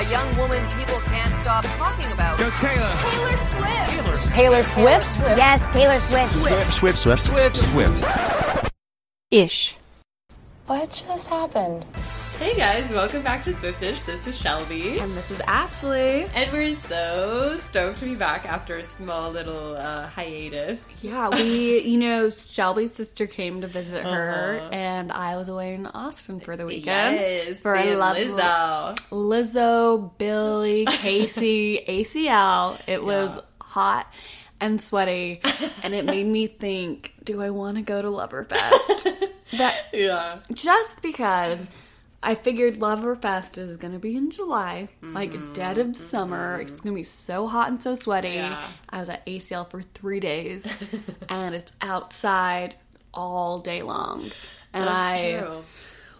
[0.00, 2.38] A young woman people can't stop talking about.
[2.38, 2.88] Go Taylor.
[2.96, 4.32] Taylor Swift.
[4.32, 5.18] Taylor Swift?
[5.36, 6.32] Yes, Taylor Swift.
[6.32, 6.72] Swift.
[6.72, 8.72] Swift, Swift, Swift, Swift.
[9.30, 9.76] Ish.
[10.64, 11.84] What just happened?
[12.40, 14.02] Hey guys, welcome back to Swiftish.
[14.04, 14.98] This is Shelby.
[14.98, 16.24] And this is Ashley.
[16.34, 20.82] And we're so stoked to be back after a small little uh, hiatus.
[21.02, 24.68] Yeah, we, you know, Shelby's sister came to visit her, Uh-huh.
[24.72, 27.16] and I was away in Austin for the weekend.
[27.16, 28.96] Yes, for a lovely Lizzo.
[29.10, 32.80] Lizzo, Billie, Kacey, ACL.
[32.86, 33.42] It was Yeah.
[33.60, 34.06] hot
[34.62, 35.42] and sweaty,
[35.82, 39.28] and it made me think: Do I want to go to Loverfest?
[39.58, 40.38] that Yeah.
[40.54, 41.58] just because
[42.22, 46.60] I figured Loverfest is gonna be in July, like dead of summer.
[46.60, 48.28] It's gonna be so hot and so sweaty.
[48.28, 48.52] Mm-hmm.
[48.52, 48.68] Yeah.
[48.90, 50.66] I was at ACL for three days,
[51.30, 52.74] and it's outside
[53.14, 54.30] all day long.
[54.72, 55.64] And That's I, true.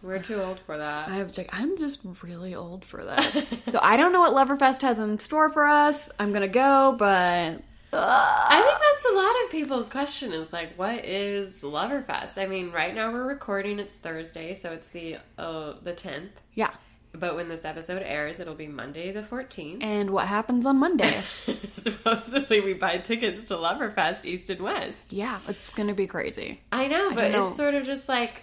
[0.02, 1.10] We're too old for that.
[1.10, 3.52] I was like, I'm just really old for this.
[3.68, 6.08] so I don't know what Loverfest has in store for us.
[6.18, 7.60] I'm gonna go, but
[7.92, 12.38] I think that's a lot of people's question is like, what is Loverfest?
[12.38, 16.30] I mean, right now we're recording, it's Thursday, so it's the oh, the 10th.
[16.54, 16.70] yeah.
[17.12, 19.82] But when this episode airs, it'll be Monday the 14th.
[19.82, 21.22] And what happens on Monday?
[21.72, 25.12] Supposedly, we buy tickets to Loverfest East and West.
[25.12, 26.60] yeah, it's gonna be crazy.
[26.70, 27.48] I know, but don't know.
[27.48, 28.42] it's sort of just like,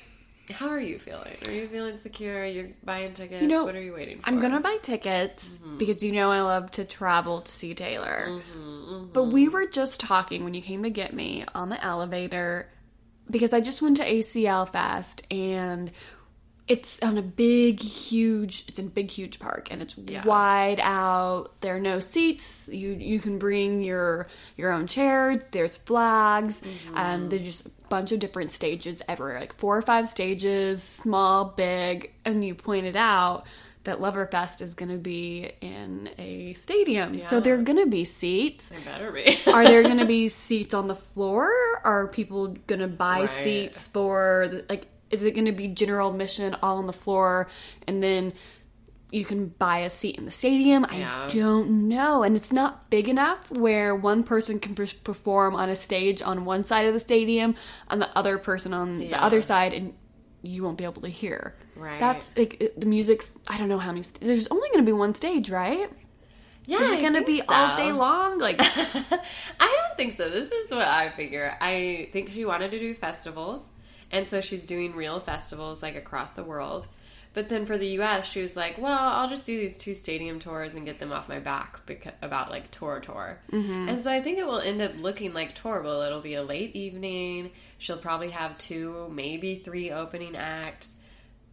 [0.52, 1.36] how are you feeling?
[1.46, 2.46] Are you feeling secure?
[2.46, 3.42] You're buying tickets.
[3.42, 4.28] You know, what are you waiting for?
[4.30, 5.78] I'm gonna buy tickets Mm-hmm.
[5.78, 8.42] because you know I love to travel to see Taylor.
[9.14, 12.70] But we were just talking when you came to get me on the elevator
[13.30, 15.92] because I just went to ACL Fest and
[16.68, 18.66] it's on a big, huge.
[18.68, 21.60] It's in a big, huge park, and it's wide out.
[21.62, 22.68] There are no seats.
[22.72, 25.42] You you can bring your your own chair.
[25.52, 26.62] There's flags.
[26.94, 31.46] Um, there's just a bunch of different stages everywhere, like four or five stages, small,
[31.46, 32.12] big.
[32.26, 33.46] And you pointed out
[33.86, 38.04] that Loverfest is going to be in a stadium, so there are going to be
[38.04, 38.72] seats.
[38.72, 39.40] It better be.
[39.50, 41.50] Are there going to be seats on the floor?
[41.86, 43.44] Are people going to buy Right.
[43.44, 44.88] seats for like?
[45.10, 47.48] Is it going to be general admission all on the floor,
[47.88, 48.34] and then
[49.10, 50.86] you can buy a seat in the stadium?
[50.92, 51.28] Yeah.
[51.28, 55.70] I don't know, and it's not big enough where one person can per- perform on
[55.70, 57.56] a stage on one side of the stadium,
[57.90, 59.94] and the other person on the other side, and
[60.44, 61.56] you won't be able to hear.
[61.76, 62.00] Right.
[62.00, 63.32] That's like the music's.
[63.48, 64.04] I don't know how many.
[64.04, 65.90] St- There's only going to be one stage, right?
[66.66, 67.46] yeah, Is it going to be so.
[67.54, 68.40] all day long?
[68.40, 68.58] Like.
[68.62, 69.10] I
[69.60, 70.30] don't think so.
[70.30, 71.56] This is what I figure.
[71.62, 73.62] I think she wanted to do festivals,
[74.12, 76.88] and so she's doing real festivals like across the world.
[77.34, 80.40] But then for the U.S., she was like, "Well, I'll just do these two stadium
[80.40, 83.90] tours and get them off my back because, about like tour tour." Mm-hmm.
[83.90, 85.82] And so I think it will end up looking like tour.
[85.84, 87.52] Well, it'll be a late evening.
[87.78, 90.92] She'll probably have two, maybe three opening acts,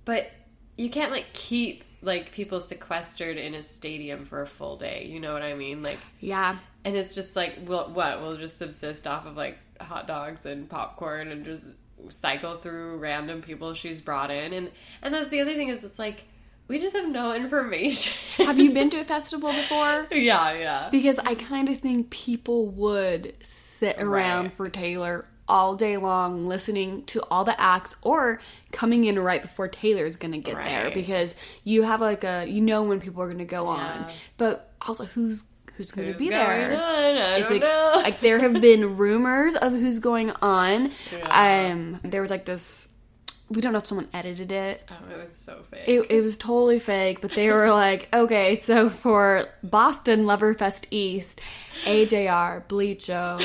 [0.07, 0.31] but
[0.79, 5.07] you can't like keep like people sequestered in a stadium for a full day.
[5.11, 5.83] You know what I mean?
[5.83, 6.57] Like Yeah.
[6.85, 8.21] and it's just like, well, what?
[8.23, 11.65] We'll just subsist off of like hot dogs and popcorn and just
[12.11, 14.53] cycle through random people she's brought in.
[14.53, 14.71] And
[15.03, 16.25] and that's the other thing is it's like
[16.69, 18.15] we just have no information.
[18.45, 20.07] Have you been to a festival before?
[20.13, 20.89] yeah, yeah.
[20.91, 24.57] Because I kind of think people would sit around Right.
[24.57, 28.41] for Taylor all day long listening to all the acts or
[28.73, 32.63] coming in right before Taylor's going to get there because you have like a you
[32.63, 34.11] know when people are going to go on.
[34.39, 35.45] But also who's
[35.77, 36.73] who's going to be going there?
[36.77, 36.81] on?
[36.83, 37.93] I It's don't like, know.
[37.97, 40.91] like there have been rumors of who's going on.
[41.13, 41.71] Yeah.
[41.73, 42.89] Um there was like this
[43.51, 45.83] we don't know if someone edited it oh, it was so fake.
[45.87, 51.43] it, it was totally fake, but they were like, okay, so for Boston Loverfest East,
[51.85, 53.39] AJR, Bleacho,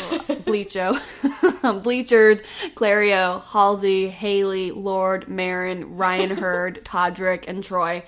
[0.46, 2.42] Bleacho, Bleachers,
[2.76, 8.04] Clairo, Halsey, Haley, Lorde, Maren, Ryan Hurd, Todrick, and Troye,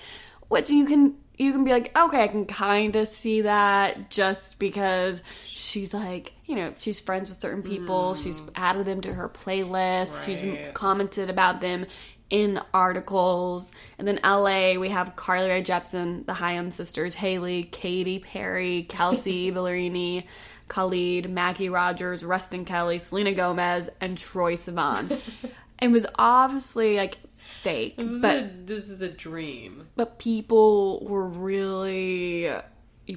[0.48, 4.60] which you can you can be like, okay, I can kind of see that just
[4.60, 8.52] because she's like, you know, she's friends with certain people, she's mm.
[8.56, 11.86] added them to her playlist, she's commented about them
[12.30, 13.72] in articles.
[14.00, 19.52] And then LA, we have Carly Rae Jepsen, the Haim sisters, Haley, Katy Perry, Kelsey
[19.54, 20.26] Ballerini,
[20.70, 25.20] Khalid, Maggie Rogers, Ruston Kelly, Selena Gomez, and Troye Sivan.
[25.82, 27.18] it was obviously like
[27.64, 29.88] fake, this, is but a, this is a dream.
[29.96, 32.52] but people were really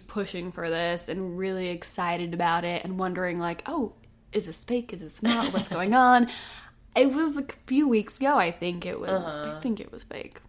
[0.07, 3.93] pushing for this and really excited about it and wondering like oh
[4.33, 4.93] is this fake?
[4.93, 5.53] Is this not?
[5.53, 6.29] What's going on?
[6.97, 9.11] It was a few weeks ago i think it was.
[9.11, 9.61] I uh-huh.
[9.61, 10.41] think it was fake.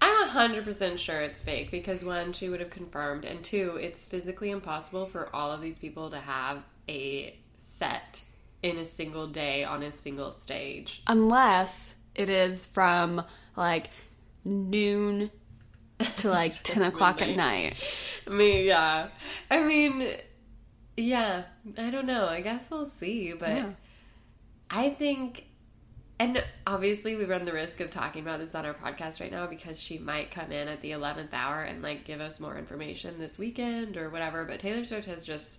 [0.00, 4.04] I'm hundred percent sure it's fake because one, she would have confirmed, and two, it's
[4.04, 8.22] physically impossible for all of these people to have a set
[8.62, 11.02] in a single day on a single stage.
[11.06, 13.22] unless it is from
[13.56, 13.90] like
[14.44, 15.30] noon
[16.18, 17.76] to like 10 o'clock at night
[18.28, 19.08] Me, yeah.
[19.50, 20.08] I mean,
[20.96, 21.44] yeah.
[21.78, 22.26] I don't know.
[22.26, 23.70] I guess we'll see, but Yeah.
[24.70, 25.44] I think,
[26.18, 29.46] and obviously we run the risk of talking about this on our podcast right now
[29.46, 33.18] because she might come in at the eleventh hour and like give us more information
[33.18, 34.44] this weekend or whatever.
[34.44, 35.58] But Taylor Swift has just,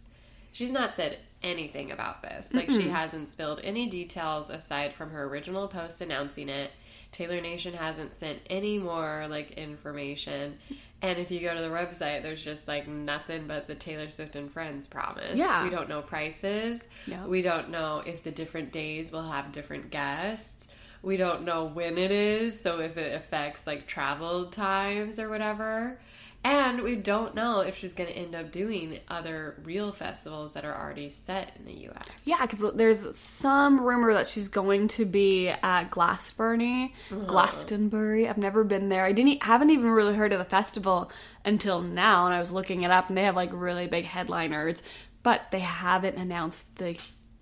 [0.52, 2.52] she's not said anything about this.
[2.54, 6.72] Like she hasn't spilled any details aside from her original post announcing it.
[7.16, 10.58] Taylor Nation hasn't sent any more like information.
[11.02, 14.36] And if you go to the website, there's just like nothing but the Taylor Swift
[14.36, 15.38] and Friends promise.
[15.38, 15.64] Yeah.
[15.64, 16.86] We don't know prices.
[17.08, 17.26] No.
[17.26, 20.68] We don't know if the different days will have different guests.
[21.02, 25.98] We don't know when it is, so if it affects like travel times or whatever.
[26.46, 30.64] And we don't know if she's going to end up doing other real festivals that
[30.64, 32.06] are already set in the US.
[32.24, 36.94] Yeah, because there's some rumor that she's going to be at Glastonbury.
[37.26, 38.30] Glastonbury.
[38.30, 39.06] I've never been there.
[39.06, 39.42] I didn't.
[39.42, 41.12] haven't even really heard of the festival
[41.44, 44.84] until now, and I was looking it up, and they have like really big headliners,
[45.24, 46.96] but they haven't announced the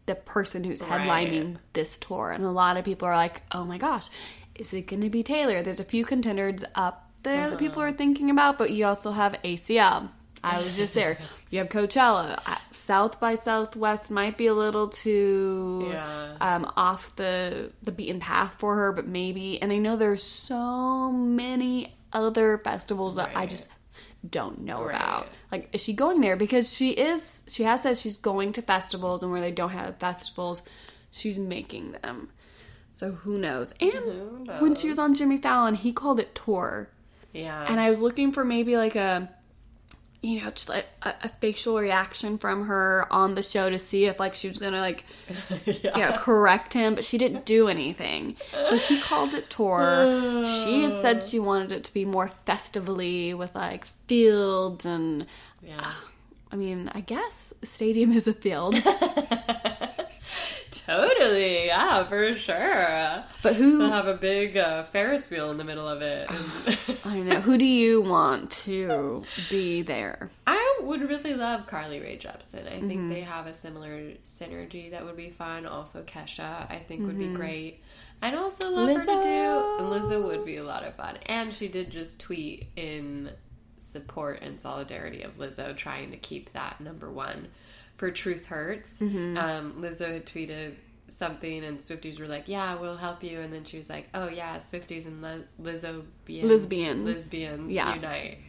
[0.06, 2.32] the person who's headlining this tour.
[2.32, 4.08] And a lot of people are like, "Oh my gosh,
[4.56, 7.92] is it going to be Taylor?" There's a few contenders up there that people are
[7.92, 10.10] thinking about, but you also have ACL.
[10.44, 11.18] I was just there.
[11.50, 12.42] You have Coachella.
[12.72, 16.36] South by Southwest might be a little too Yeah.
[16.42, 19.62] um, off the the beaten path for her, but maybe.
[19.62, 23.68] And I know there's so many other festivals that I just
[24.28, 24.96] don't know Right.
[24.96, 25.28] about.
[25.52, 26.36] Like, is she going there?
[26.36, 27.44] Because she is.
[27.48, 30.64] She has said she's going to festivals, and where they don't have festivals,
[31.12, 32.30] she's making them.
[32.96, 33.76] So who knows?
[33.80, 36.90] And when she was on Jimmy Fallon, he called it tour.
[37.34, 37.66] Yeah.
[37.68, 39.30] And I was looking for maybe like a,
[40.22, 44.06] you know, just like a, a facial reaction from her on the show to see
[44.06, 45.04] if like she was gonna like,
[45.66, 46.18] yeah.
[46.18, 48.38] correct him, but she didn't do anything.
[48.66, 50.44] So he called it tour.
[50.46, 55.26] she has said she wanted it to be more festively with like fields and,
[55.62, 55.92] yeah.
[56.52, 58.76] I mean, I guess stadium is a field.
[60.74, 61.68] Totally.
[61.68, 63.24] Yeah, for sure.
[63.42, 66.30] But who They'll have a big uh, Ferris wheel in the middle of it.
[66.30, 70.32] And ah, I know who do you want to be there?
[70.48, 72.68] I would really love Carly Rae Jepsen.
[72.68, 73.10] I think mm-hmm.
[73.10, 75.66] they have a similar synergy that would be fun.
[75.66, 77.36] Also, Kesha, I think would be mm-hmm.
[77.36, 77.84] great.
[78.22, 79.78] I'd also love her to Lizzo.
[79.80, 79.84] do.
[79.84, 81.18] Lizzo would be a lot of fun.
[81.26, 83.30] And she did just tweet in
[83.78, 87.48] support and solidarity of Lizzo trying to keep that number one
[87.98, 88.96] for Truth Hurts.
[89.00, 89.38] Mm-hmm.
[89.38, 90.76] Um, Lizzo had tweeted
[91.10, 93.40] something and Swifties were like, yeah, we'll help you.
[93.40, 97.06] And then she was like, oh yeah, Swifties and Le- Lizzo Lesbians.
[97.06, 97.96] lesbians Yeah.
[97.96, 98.40] unite.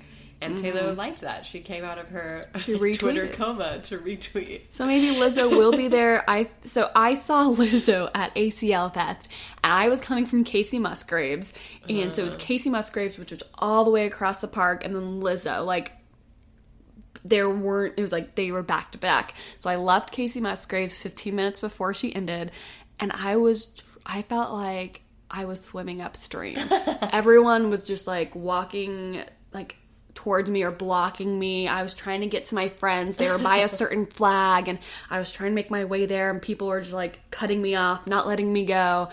[0.40, 0.98] And Taylor mm-hmm.
[0.98, 1.46] liked that.
[1.46, 4.62] She came out of her Twitter coma to retweet.
[4.72, 6.28] So maybe Lizzo will be there.
[6.28, 9.28] I so I saw Lizzo at ACL Fest,
[9.62, 11.54] and I was coming from Kacey Musgraves,
[11.88, 12.44] and so it was uh-huh.
[12.44, 15.64] Kacey Musgraves, which was all the way across the park, and then Lizzo.
[15.64, 15.92] Like
[17.24, 17.94] there weren't.
[17.96, 19.34] It was like they were back to back.
[19.58, 22.50] So I left Kacey Musgraves 15 minutes before she ended,
[23.00, 23.72] and I was.
[24.06, 25.00] I felt like
[25.30, 26.58] I was swimming upstream.
[27.12, 29.22] Everyone was just like walking
[29.52, 29.76] like
[30.14, 31.66] towards me or blocking me.
[31.66, 33.16] I was trying to get to my friends.
[33.16, 34.78] They were by a certain flag and
[35.10, 37.74] I was trying to make my way there and people were just like cutting me
[37.74, 39.08] off, not letting me go.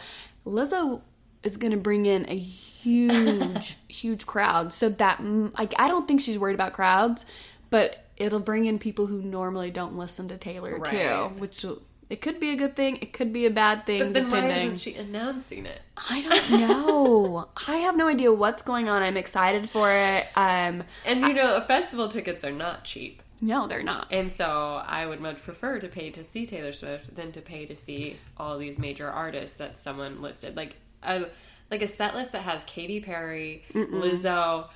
[0.45, 1.01] Lizzo
[1.43, 2.37] is going to bring in a
[2.81, 4.73] huge huge crowd.
[4.73, 7.25] So that like I don't think she's worried about crowds,
[7.71, 10.91] but it'll bring in people who normally don't listen to Taylor Right.
[11.31, 11.65] too, which
[12.09, 14.45] it could be a good thing, it could be a bad thing But then why
[14.47, 15.81] isn't she announcing it?
[15.97, 17.47] I don't know.
[17.67, 19.01] I have no idea what's going on.
[19.01, 20.27] I'm excited for it.
[20.35, 23.23] Um, And you know, festival tickets are not cheap.
[23.39, 24.07] no, they're not.
[24.11, 24.45] And so
[24.85, 28.17] I would much prefer to pay to see Taylor Swift than to pay to see
[28.37, 30.55] all these major artists that someone listed.
[30.57, 31.25] Like a
[31.71, 34.67] like a set list that has Katy Perry, Lizzo,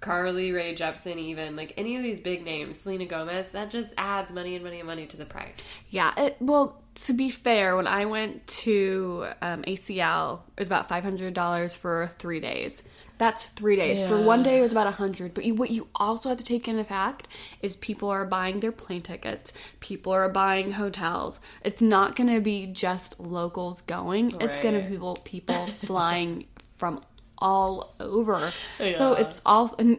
[0.00, 4.32] Carly Rae Jepsen, even like any of these big names, Selena Gomez, that just adds
[4.32, 5.56] money and money and money to the price.
[5.90, 6.12] Yeah.
[6.16, 11.04] It, well, to be fair, when I went to um, ACL, it was about five
[11.04, 12.82] hundred dollars for three days.
[13.18, 14.00] That's three days.
[14.00, 15.34] For one day, it was about a hundred.
[15.34, 17.28] But you, what you also have to take into fact
[17.60, 19.52] is people are buying their plane tickets.
[19.80, 21.38] People are buying hotels.
[21.62, 24.40] It's not going to be just locals going.
[24.40, 26.46] It's going to be people people flying
[26.78, 27.04] from
[27.40, 28.52] all over.
[28.78, 29.74] So it's all.
[29.78, 29.98] And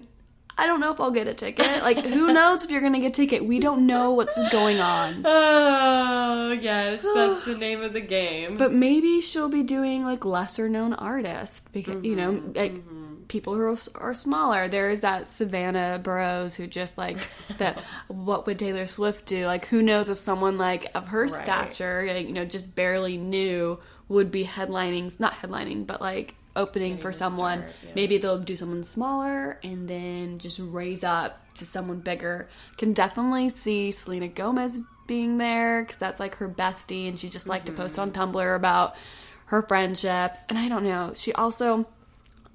[0.58, 1.82] I don't know if I'll get a ticket.
[1.82, 3.44] Like, who knows if you're going to get a ticket?
[3.46, 5.24] We don't know what's going on.
[5.26, 8.58] Oh yes, that's the name of the game.
[8.58, 13.56] But maybe she'll be doing like lesser known artists because you know Mm-hmm, like people
[13.56, 14.68] who are, are smaller.
[14.68, 17.18] There is that Savannah Burrows who just like
[17.58, 17.80] that.
[18.08, 19.46] What would Taylor Swift do?
[19.46, 23.80] Like who knows if someone like of her stature, like, you know, just barely new
[24.10, 27.60] would be headlining, not headlining, but like opening for someone.
[27.60, 27.92] start, yeah.
[27.96, 32.50] Maybe they'll do someone smaller and then just raise up to someone bigger.
[32.78, 37.48] Can definitely see Selena Gomez being there because that's like her bestie, and she just
[37.48, 38.22] like to post on Mm-hmm.
[38.38, 38.96] Tumblr about
[39.46, 40.40] her friendships.
[40.50, 41.14] And I don't know.
[41.16, 41.86] She also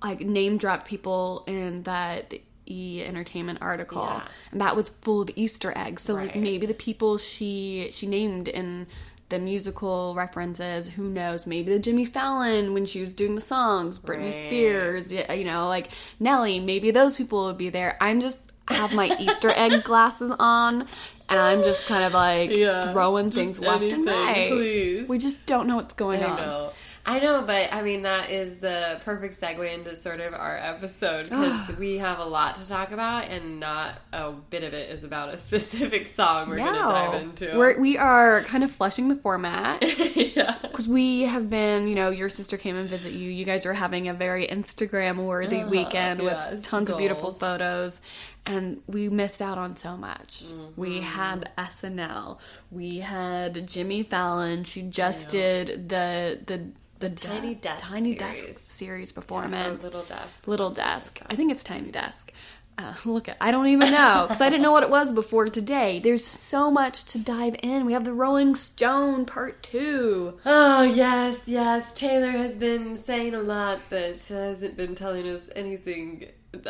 [0.03, 2.35] like name dropped people in that
[2.69, 4.27] E Entertainment article, Yeah.
[4.53, 6.03] and that was full of Easter eggs.
[6.03, 8.87] So like maybe the people she she named in
[9.29, 11.47] the musical references, who knows?
[11.47, 14.47] Maybe the Jimmy Fallon when she was doing the songs, Britney Right.
[14.47, 15.89] Spears, you know, like
[16.21, 16.61] Nelly.
[16.61, 17.97] Maybe those people would be there.
[18.01, 20.87] I'm just have my Easter egg glasses on.
[21.29, 24.51] And I'm just kind of like Yeah, throwing things left anything, and right.
[24.53, 25.09] please.
[25.09, 26.37] We just don't know what's going I on.
[26.37, 26.73] know.
[27.09, 31.31] I know, but I mean, that is the perfect segue into sort of our episode
[31.31, 35.05] because we have a lot to talk about, and not a bit of it is
[35.05, 37.57] about a specific song we're going to dive into.
[37.57, 39.85] We're, we are kind of flushing the format
[40.17, 40.59] yeah.
[40.63, 43.31] because we have been, you know, your sister came and visit you.
[43.31, 48.01] You guys are having a very Instagram worthy weekend with yes, tons of beautiful photos.
[48.47, 50.45] And we missed out on so much.
[50.45, 50.81] Mm-hmm.
[50.81, 52.39] We had SNL.
[52.71, 54.63] We had Jimmy Fallon.
[54.65, 58.47] She just did the the the Tiny de- Desk Tiny series.
[58.47, 59.83] Desk series Or performance.
[59.83, 60.47] little desk.
[60.47, 61.21] Little Desk.
[61.27, 62.33] I think it's Tiny Desk.
[62.79, 65.47] Uh, look at I don't even know because I didn't know what it was before
[65.47, 65.99] today.
[65.99, 67.87] There's so much to dive in.
[67.87, 70.39] We have the Rolling Stone Part Two.
[70.45, 71.93] Oh yes, yes.
[71.95, 76.67] Taylor has been saying a lot, but hasn't been telling us anything of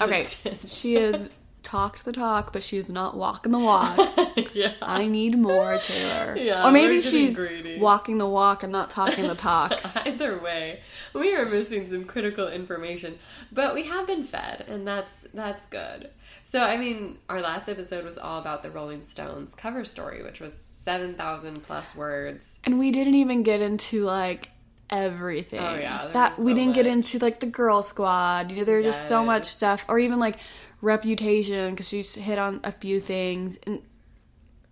[0.00, 0.72] Okay, substance.
[0.76, 1.28] she has
[1.66, 3.98] talked the talk, but she's not walking the walk.
[4.54, 4.74] yeah.
[4.80, 6.36] I need more, Taylor.
[6.38, 7.78] Yeah, or maybe she's greedy.
[7.78, 9.72] walking the walk and not talking the talk.
[10.06, 10.80] Either way,
[11.12, 13.18] we are missing some critical information,
[13.50, 16.10] but we have been fed, and that's that's good.
[16.46, 20.38] So, I mean, our last episode was all about the Rolling Stones cover story, which
[20.38, 22.60] was seven thousand plus words.
[22.62, 24.50] and we didn't even get into like
[24.88, 25.58] everything.
[25.58, 28.52] Oh, yeah, that was we didn't get into like the Girl Squad.
[28.52, 30.38] You know, there was just so much stuff, or even like
[30.80, 33.82] reputation because she hit on a few things, and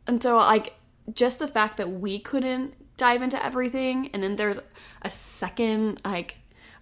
[0.07, 0.75] and so like
[1.13, 4.61] just the fact that we couldn't dive into everything, and then there's
[5.03, 6.37] a second like.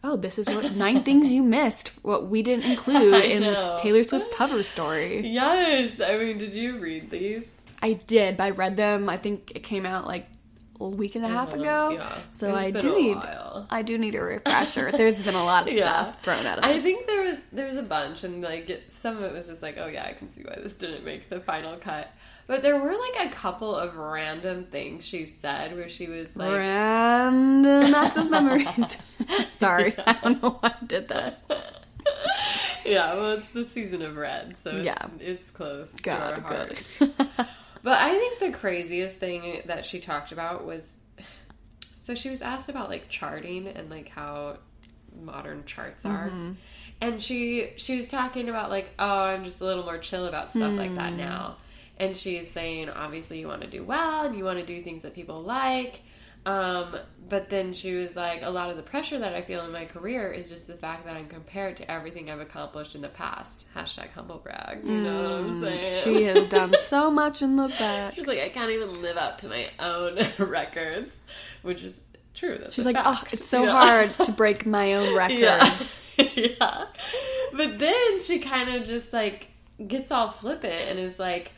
[0.05, 1.93] Oh, this is what nine things you missed.
[2.03, 3.77] What we didn't include I in know.
[3.79, 5.25] Taylor Swift's cover story.
[5.29, 7.53] Yes, I mean, did you read these?
[7.81, 9.09] I did, but I read them.
[9.09, 10.27] I think it came out like
[10.87, 11.91] a week and a half ago.
[11.91, 12.19] yeah.
[12.31, 13.67] So I do a need while.
[13.71, 14.91] I do need a refresher.
[14.93, 15.85] There's been a lot of Yeah.
[15.85, 16.65] stuff thrown at us.
[16.65, 19.47] I think there was there was a bunch, and like it, some of it was
[19.49, 22.11] just like, oh yeah, I can see why this didn't make the final cut.
[22.49, 26.51] But there were like a couple of random things she said where she was like,
[26.53, 28.67] random that's access memories.
[29.59, 31.39] Sorry, I don't know why I did that.
[32.85, 35.07] yeah, well, it's the season of red, so it's, Yeah.
[35.21, 36.83] it's close to our good.
[37.83, 40.99] But I think the craziest thing that she talked about was
[41.97, 44.59] so she was asked about like charting and like how
[45.21, 46.29] modern charts are.
[46.29, 46.53] Mm-hmm.
[47.01, 50.53] And she she was talking about like, oh, I'm just a little more chill about
[50.53, 50.97] stuff like Hmm.
[50.97, 51.57] that now.
[51.99, 55.03] And she's saying obviously you want to do well and you want to do things
[55.03, 56.01] that people like.
[56.45, 56.97] Um,
[57.29, 59.85] but then she was like, a lot of the pressure that I feel in my
[59.85, 63.65] career is just the fact that I'm compared to everything I've accomplished in the past.
[63.77, 64.85] Hashtag humble brag.
[64.85, 66.03] You know what I'm saying?
[66.03, 66.13] Hmm.
[66.15, 68.15] She has done so much in the back.
[68.15, 71.13] She's like, I can't even live up to my own records,
[71.63, 71.99] which is
[72.35, 72.59] true.
[72.61, 73.71] That's She's like, oh, it's so Yeah.
[73.71, 76.03] hard to break my own records.
[76.19, 76.27] Yeah.
[76.35, 76.85] yeah.
[77.55, 79.47] But then she kind of just like
[79.87, 81.53] gets all flippant and is like,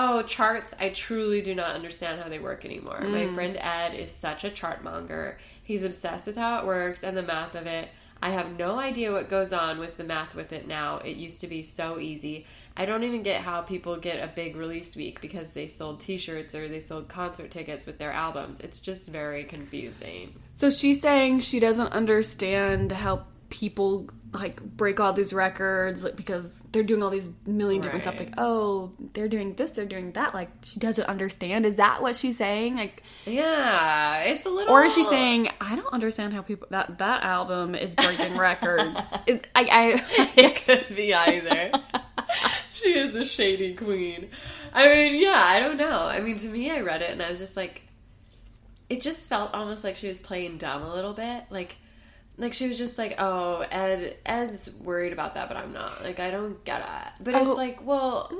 [0.00, 3.00] oh, charts, I truly do not understand how they work anymore.
[3.00, 3.34] My hmm.
[3.34, 5.38] friend Ed is such a chart monger.
[5.64, 7.88] He's obsessed with how it works and the math of it.
[8.22, 10.98] I have no idea what goes on with the math with it now.
[10.98, 12.46] It used to be so easy.
[12.76, 16.16] I don't even get how people get a big release week because they sold t
[16.16, 18.60] shirts or they sold concert tickets with their albums.
[18.60, 20.34] It's just very confusing.
[20.54, 26.60] So she's saying she doesn't understand how people like break all these records like, because
[26.70, 28.18] they're doing all these million different stuff.
[28.18, 30.34] Like, oh, they're doing this, they're doing that.
[30.34, 31.64] Like, she doesn't understand.
[31.64, 32.76] Is that what she's saying?
[32.76, 34.72] Like, Yeah, it's a little.
[34.74, 38.98] or is she saying I don't understand how people that that album is breaking records?
[39.26, 41.70] It, I, I, it could be either.
[42.70, 44.28] she is a shady queen.
[44.72, 46.02] I mean, yeah, I don't know.
[46.02, 47.82] I mean, to me, I read it and I was just like,
[48.88, 51.44] it just felt almost like she was playing dumb a little bit.
[51.50, 51.76] Like,
[52.38, 56.02] like she was just like, oh, Ed, Ed's worried about that, but I'm not.
[56.02, 57.24] Like, I don't get it.
[57.24, 57.50] But Oh.
[57.50, 58.32] it's like, well.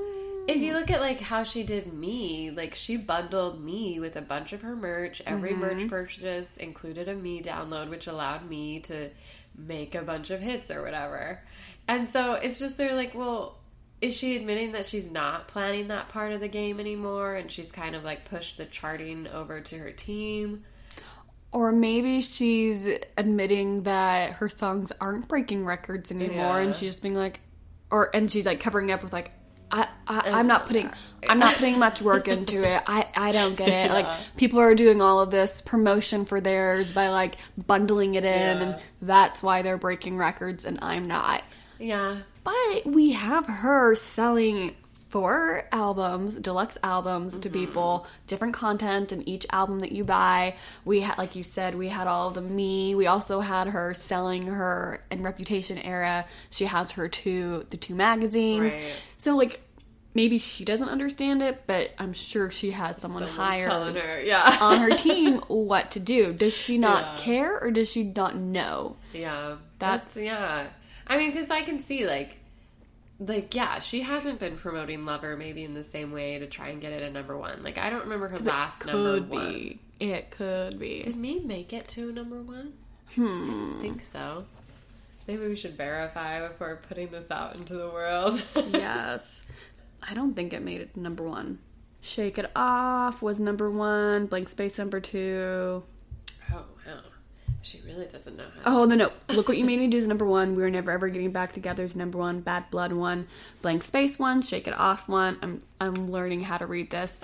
[0.47, 0.79] If you mm.
[0.79, 4.63] look at like how she did me, like she bundled me with a bunch of
[4.63, 5.21] her merch.
[5.27, 5.61] Every mm-hmm.
[5.61, 9.11] merch purchase included a me download, which allowed me to
[9.55, 11.43] make a bunch of hits or whatever.
[11.87, 13.59] And so it's just sort of like, well,
[14.01, 17.71] is she admitting that she's not planning that part of the game anymore and she's
[17.71, 20.63] kind of like pushed the charting over to her team?
[21.51, 22.87] Or maybe she's
[23.17, 27.39] admitting that her songs aren't breaking records anymore, and she's just being like,
[27.89, 29.31] or and she's like covering it up with like,
[29.71, 30.91] I, I I'm not putting
[31.27, 32.83] I'm not putting much work into it.
[32.85, 33.91] I I don't get it.
[33.91, 34.05] Like
[34.37, 38.61] people are doing all of this promotion for theirs by like bundling it in, Yeah.
[38.63, 41.41] and that's why they're breaking records, and I'm not.
[41.79, 42.19] Yeah.
[42.43, 44.75] But we have her selling
[45.09, 47.41] four albums, deluxe albums Mm-hmm.
[47.41, 50.55] to people, different content in each album that you buy.
[50.85, 52.93] We had, like you said, we had all of the me.
[52.95, 56.25] We also had her selling her in Reputation era.
[56.51, 58.73] She has her two, the two magazines.
[58.73, 58.93] Right.
[59.17, 59.61] So like,
[60.13, 64.21] maybe she doesn't understand it, but I'm sure she has someone Someone's higher her.
[64.21, 64.57] Yeah.
[64.61, 66.33] on her team what to do.
[66.33, 67.23] Does she not Yeah.
[67.23, 68.95] care or does she not know?
[69.13, 70.67] Yeah, That's- that's, yeah.
[71.07, 72.37] I mean, because I can see like,
[73.19, 76.79] like yeah, she hasn't been promoting Lover maybe in the same way to try and
[76.81, 77.63] get it a number one.
[77.63, 79.53] Like I don't remember her last number Could one.
[79.53, 79.79] be.
[79.99, 81.01] It could be.
[81.03, 82.73] Did me make it to number one?
[83.15, 83.75] Hmm.
[83.77, 84.45] I think so.
[85.27, 88.41] Maybe we should verify before putting this out into the world.
[88.71, 89.41] yes.
[90.01, 91.59] I don't think it made it to number one.
[92.01, 94.27] Shake It Off was number one.
[94.27, 95.83] Blank Space number two.
[97.61, 98.81] She really doesn't know how.
[98.81, 99.11] Oh no no!
[99.35, 100.55] Look what you made me do is number one.
[100.55, 102.41] We're never ever getting back together is number one.
[102.41, 103.27] Bad Blood one.
[103.61, 104.41] Blank Space one.
[104.41, 105.37] Shake It Off one.
[105.41, 107.19] I'm I'm learning how to read this.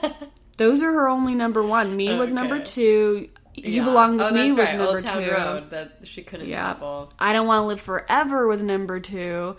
[0.56, 1.96] Those are her only number one.
[1.96, 3.28] Me was number two.
[3.54, 3.84] You Yeah.
[3.84, 4.76] belong with oh, me that's was right.
[4.78, 5.30] number Old Town two.
[5.30, 6.62] Road that she couldn't Yeah.
[6.74, 7.10] topple.
[7.18, 9.56] I Don't Want to Live Forever was number two.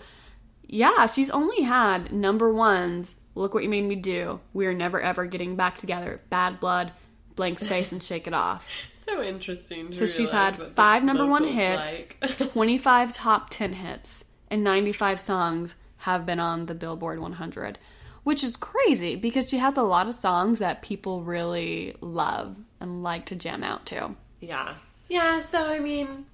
[0.66, 3.14] Yeah, she's only had number ones.
[3.34, 4.40] Look What You Made Me Do.
[4.54, 6.20] We're Never Ever Getting Back Together.
[6.30, 6.92] Bad Blood,
[7.36, 8.66] Blank Space, and Shake It Off.
[9.06, 9.90] So interesting.
[9.90, 12.38] To So she's had five number one hits, like.
[12.52, 17.78] 25 top 10 hits, and 95 songs have been on the Billboard 100,
[18.22, 23.02] which is crazy because she has a lot of songs that people really love and
[23.02, 24.14] like to jam out to.
[24.40, 24.74] Yeah.
[25.08, 26.26] Yeah, so I mean,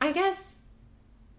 [0.00, 0.56] I guess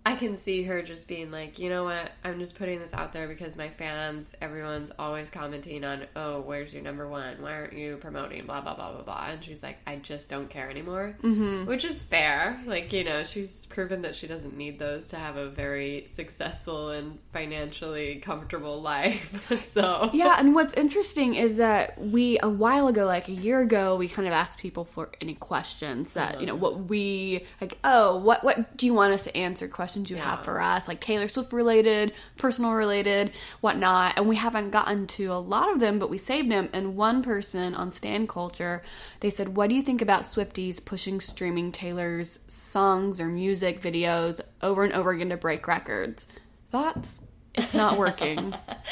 [0.05, 3.13] I can see her just being like, you know what, I'm just putting this out
[3.13, 7.41] there because my fans, everyone's always commenting on, oh, where's your number one?
[7.41, 8.45] Why aren't you promoting?
[8.45, 9.27] Blah, blah, blah, blah, blah.
[9.29, 11.15] And she's like, I just don't care anymore.
[11.23, 11.65] Mm-hmm.
[11.65, 12.61] Which is fair.
[12.65, 16.89] Like, you know, she's proven that she doesn't need those to have a very successful
[16.89, 19.71] and financially comfortable life.
[19.71, 23.95] so, Yeah, and what's interesting is that we a while ago, like a year ago,
[23.95, 27.77] we kind of asked people for any questions that you know what we like.
[27.85, 29.67] Oh, what what do you want us to answer?
[29.67, 34.13] Questions you have for us, like Taylor Swift related, personal related, whatnot.
[34.17, 36.69] And we haven't gotten to a lot of them, but we saved them.
[36.73, 38.81] And one person on Stan Culture,
[39.21, 44.39] they said, "What do you think about Swifties pushing streaming Taylor's songs or music videos
[44.61, 46.27] over and over again to break records?"
[46.71, 47.09] Thoughts?
[47.55, 48.51] It's not working.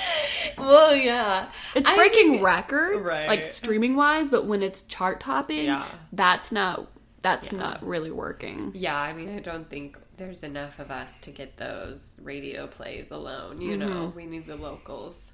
[0.57, 1.47] well, yeah.
[1.75, 3.27] It's I breaking think- records, Right.
[3.27, 5.85] like streaming wise, but when it's chart topping, Yeah.
[6.13, 6.87] that's not
[7.23, 8.71] that's not really working.
[8.73, 13.09] Yeah, I mean, I don't think there's enough of us to get those radio plays
[13.09, 13.59] alone.
[13.59, 13.79] You Mm-hmm.
[13.89, 15.31] know, we need the locals.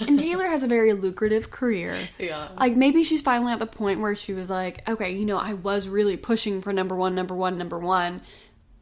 [0.00, 2.08] And Taylor has a very lucrative career.
[2.18, 2.48] Yeah.
[2.56, 5.52] Like maybe she's finally at the point where she was like, okay, you know, I
[5.52, 8.22] was really pushing for number one, number one, number one.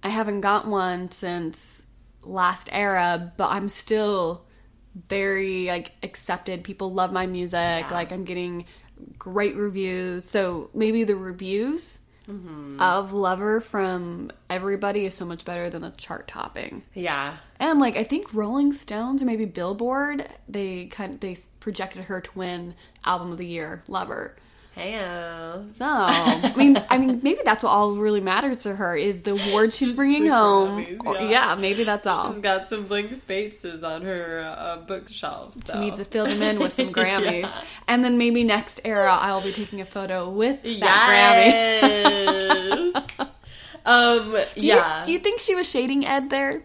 [0.02, 1.82] I haven't got one since
[2.22, 4.44] last era, but I'm still
[5.08, 6.62] very like accepted.
[6.62, 7.90] People love my music.
[7.90, 8.64] Like I'm getting
[9.18, 10.24] great reviews.
[10.30, 12.78] So maybe the reviews Mm-hmm.
[12.78, 16.82] of Lover from everybody is so much better than the chart topping.
[16.92, 17.38] Yeah.
[17.58, 22.20] And like I think Rolling Stones or maybe Billboard, they kind of they projected her
[22.20, 24.36] to win album of the year, Lover.
[24.78, 24.94] Hey,
[25.74, 29.32] So I mean, I mean, maybe that's what all really matters to her is the
[29.32, 30.84] award she's bringing home.
[30.84, 31.28] Grammys, Or- yeah.
[31.28, 31.54] yeah.
[31.56, 32.30] maybe that's all.
[32.32, 35.54] she's got some blank spaces on her uh, bookshelf.
[35.54, 35.72] So.
[35.72, 37.50] She needs to fill them in with some Grammys,
[37.88, 43.28] and then maybe next era I'll be taking a photo with that Grammy.
[43.86, 44.32] Um.
[44.32, 45.02] Do you, yeah.
[45.06, 46.62] do you think she was shading Ed there?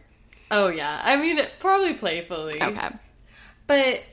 [0.52, 1.02] oh yeah.
[1.06, 2.62] I mean, probably playfully.
[2.62, 2.90] Okay.
[3.66, 4.04] But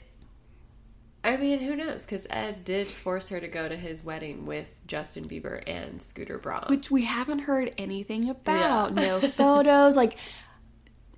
[1.23, 2.07] I mean, who knows?
[2.07, 6.39] Because Ed did force her to go to his wedding with Justin Bieber and Scooter
[6.39, 6.67] Braun.
[6.69, 8.97] Which we haven't heard anything about.
[8.97, 9.03] Yeah.
[9.03, 9.97] No photos.
[9.97, 10.17] Like,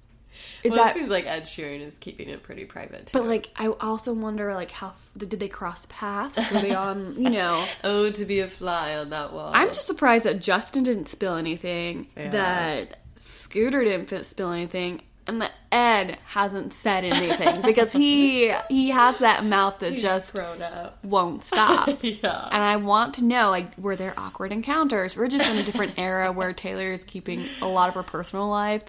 [0.64, 3.06] is well, that it seems like Ed Sheeran is keeping it pretty private.
[3.06, 3.18] Too.
[3.18, 6.36] But like, I also wonder, like, how did they cross paths?
[6.52, 7.14] Were they on?
[7.22, 9.52] You know, oh, to be a fly on that wall.
[9.54, 15.02] I'm just surprised that Justin didn't spill anything, that Scooter didn't spill anything,
[15.70, 20.98] Ed hasn't said anything because he he has that mouth that just thrown up.
[21.04, 21.88] won't stop.
[22.02, 22.48] Yeah.
[22.50, 25.16] And I want to know, like, were there awkward encounters?
[25.16, 28.48] We're just in a different era where Taylor is keeping a lot of her personal
[28.48, 28.82] life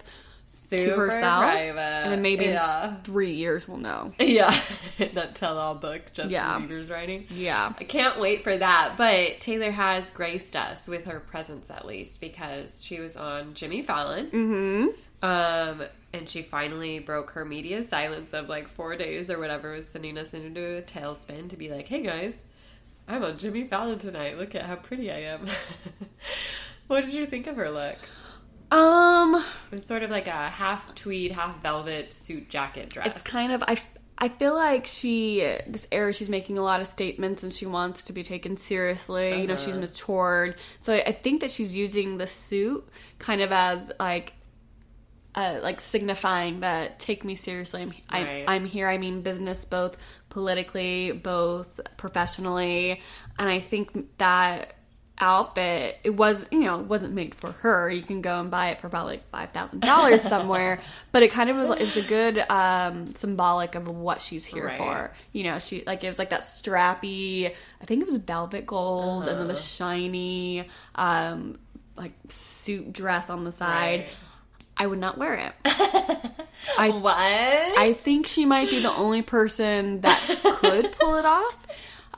[0.48, 1.78] Super to herself, private.
[1.80, 2.96] and then maybe Yeah.
[3.04, 4.08] three years we'll know.
[4.18, 4.54] Yeah,
[4.98, 6.58] that tell-all book Justin Yeah.
[6.60, 7.26] Bieber's writing.
[7.30, 7.72] Yeah.
[7.78, 8.94] I can't wait for that.
[8.96, 13.82] But Taylor has graced us with her presence at least because she was on Jimmy
[13.82, 14.26] Fallon.
[14.30, 14.86] Mm-hmm.
[15.22, 15.82] Um,
[16.14, 20.16] and she finally broke her media silence of like four days or whatever, was sending
[20.16, 22.34] us into a tailspin to be like, "Hey guys,
[23.08, 24.38] I'm on Jimmy Fallon tonight.
[24.38, 25.46] Look at how pretty I am."
[26.86, 27.96] what did you think of her look?
[28.70, 29.34] Um,
[29.70, 33.08] It was sort of like a half tweed, half velvet suit jacket dress.
[33.08, 33.76] it's kind of I.
[34.16, 38.04] I feel like she this era she's making a lot of statements and she wants
[38.04, 39.40] to be taken seriously.
[39.40, 43.50] You know, she's matured, so I, I think that she's using the suit kind of
[43.50, 44.32] as like.
[45.34, 47.82] Uh, like signifying that take me seriously.
[47.82, 48.44] I'm, Right.
[48.46, 48.86] I, I'm here.
[48.88, 49.96] I mean business, both
[50.28, 53.00] politically, both professionally,
[53.38, 54.74] and I think that
[55.18, 58.70] outfit it was you know it wasn't made for her you can go and buy
[58.70, 60.80] it for about like five thousand dollars somewhere
[61.12, 64.66] but it kind of was it was a good um symbolic of what she's here
[64.66, 64.76] Right.
[64.76, 68.66] for you know she like it was like that strappy i think it was velvet
[68.66, 71.60] gold and then the shiny um
[71.96, 74.06] like suit dress on the side Right.
[74.76, 75.52] I would not wear it
[76.78, 77.14] i what?
[77.16, 80.20] I think she might be the only person that
[80.60, 81.58] could pull it off.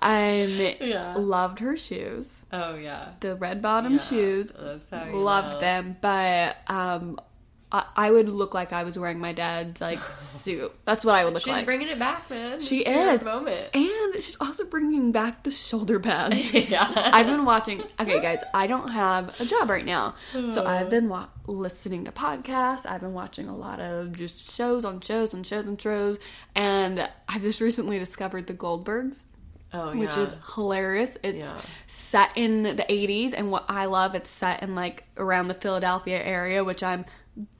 [0.01, 1.15] I Yeah.
[1.17, 3.09] loved her shoes, oh yeah.
[3.21, 4.53] the red bottom Yeah, shoes.
[4.53, 5.61] that's how you Loved know.
[5.61, 7.19] them, but um,
[7.73, 10.73] I, I would look like I was wearing my dad's like suit.
[10.85, 11.59] That's what I would look She's like.
[11.61, 12.61] She's bringing it back, man.
[12.61, 13.75] she It's is, moment.
[13.75, 16.53] and she's also bringing back the shoulder pads.
[16.55, 16.93] yeah.
[17.13, 17.83] I've been watching.
[17.99, 20.69] Okay, guys, I don't have a job right now, so uh.
[20.69, 22.87] I've been wa- listening to podcasts.
[22.87, 26.19] I've been watching a lot of just shows on shows and shows and shows,
[26.55, 29.25] and I've just recently discovered the Goldbergs,
[29.73, 31.19] oh which is hilarious.
[31.25, 31.55] It's Yeah.
[31.89, 36.23] set in the '80s, and what I love, it's set in like around the Philadelphia
[36.23, 37.05] area, which I'm.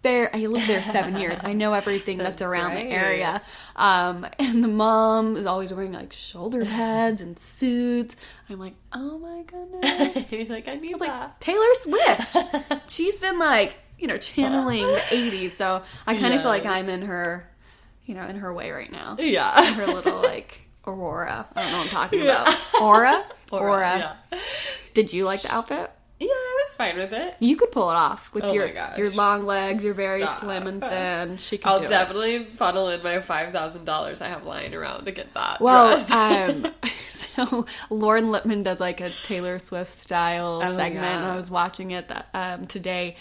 [0.03, 1.39] There, I lived there seven years.
[1.43, 2.87] I know everything that's, That's around right.
[2.87, 3.43] the area.
[3.75, 8.17] Um, and the mom is always wearing like shoulder pads and suits.
[8.49, 10.33] I'm like, oh my goodness.
[10.33, 11.41] You're like, I need that.
[11.41, 12.91] Taylor Swift.
[12.91, 15.53] She's been like, you know, channeling the 80s.
[15.53, 17.49] So I kind of feel like I'm in her,
[18.07, 19.17] you know, in her way right now.
[19.19, 19.73] Yeah.
[19.75, 21.47] Her little like aurora.
[21.55, 22.81] I don't know what I'm talking about.
[22.81, 23.25] Aura?
[23.53, 24.17] Aura.
[24.33, 24.39] Yeah.
[24.95, 25.91] Did you like the outfit?
[26.19, 27.37] Yeah, I was fine with it.
[27.41, 28.99] You could pull it off with Oh your my gosh.
[28.99, 29.85] your long legs.
[29.85, 30.41] You're very Stop.
[30.41, 31.37] slim and thin.
[31.37, 31.89] She could I'll do it.
[31.89, 35.61] definitely funnel in my five thousand dollars I have lying around to get that.
[35.61, 36.11] Well, dress.
[36.11, 36.73] um,
[37.11, 41.19] so Lauren Lipman does like a Taylor Swift style Oh, segment, yeah.
[41.19, 43.17] and I was watching it that, um, today.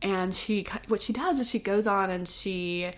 [0.00, 2.90] And she, what she does is she goes on and she,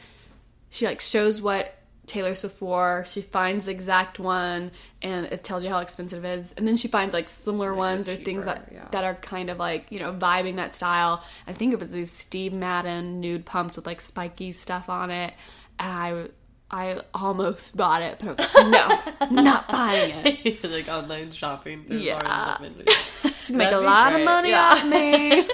[0.68, 1.74] she like shows what
[2.10, 3.04] Taylor Swift wore.
[3.06, 6.52] She finds the exact one, and it tells you how expensive it is.
[6.56, 8.88] And then she finds like similar ones or things that yeah.
[8.90, 11.22] that are kind of like you know vibing that style.
[11.46, 15.32] I think it was these Steve Madden nude pumps with like spiky stuff on it,
[15.78, 16.28] and I.
[16.72, 20.62] I almost bought it, but I was like, no, not buying it.
[20.70, 22.58] like online shopping through Yeah.
[23.44, 24.68] She'd make a lot of money yeah.
[24.68, 25.48] off me.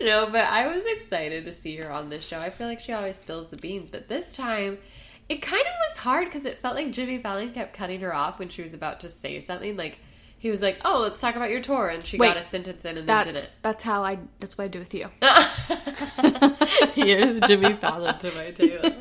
[0.00, 2.38] No, but I was excited to see her on this show.
[2.38, 4.78] I feel like she always spills the beans, but this time
[5.32, 8.38] it kind of was hard because it felt like Jimmy Fallon kept cutting her off
[8.38, 9.78] when she was about to say something.
[9.78, 9.98] Like
[10.38, 12.84] he was like, "Oh, let's talk about your tour," and she Wait, got a sentence
[12.84, 13.48] in and then didn't.
[13.62, 15.08] that's how I, that's what I do with you.
[16.94, 18.94] Here's Jimmy Fallon to my Taylor.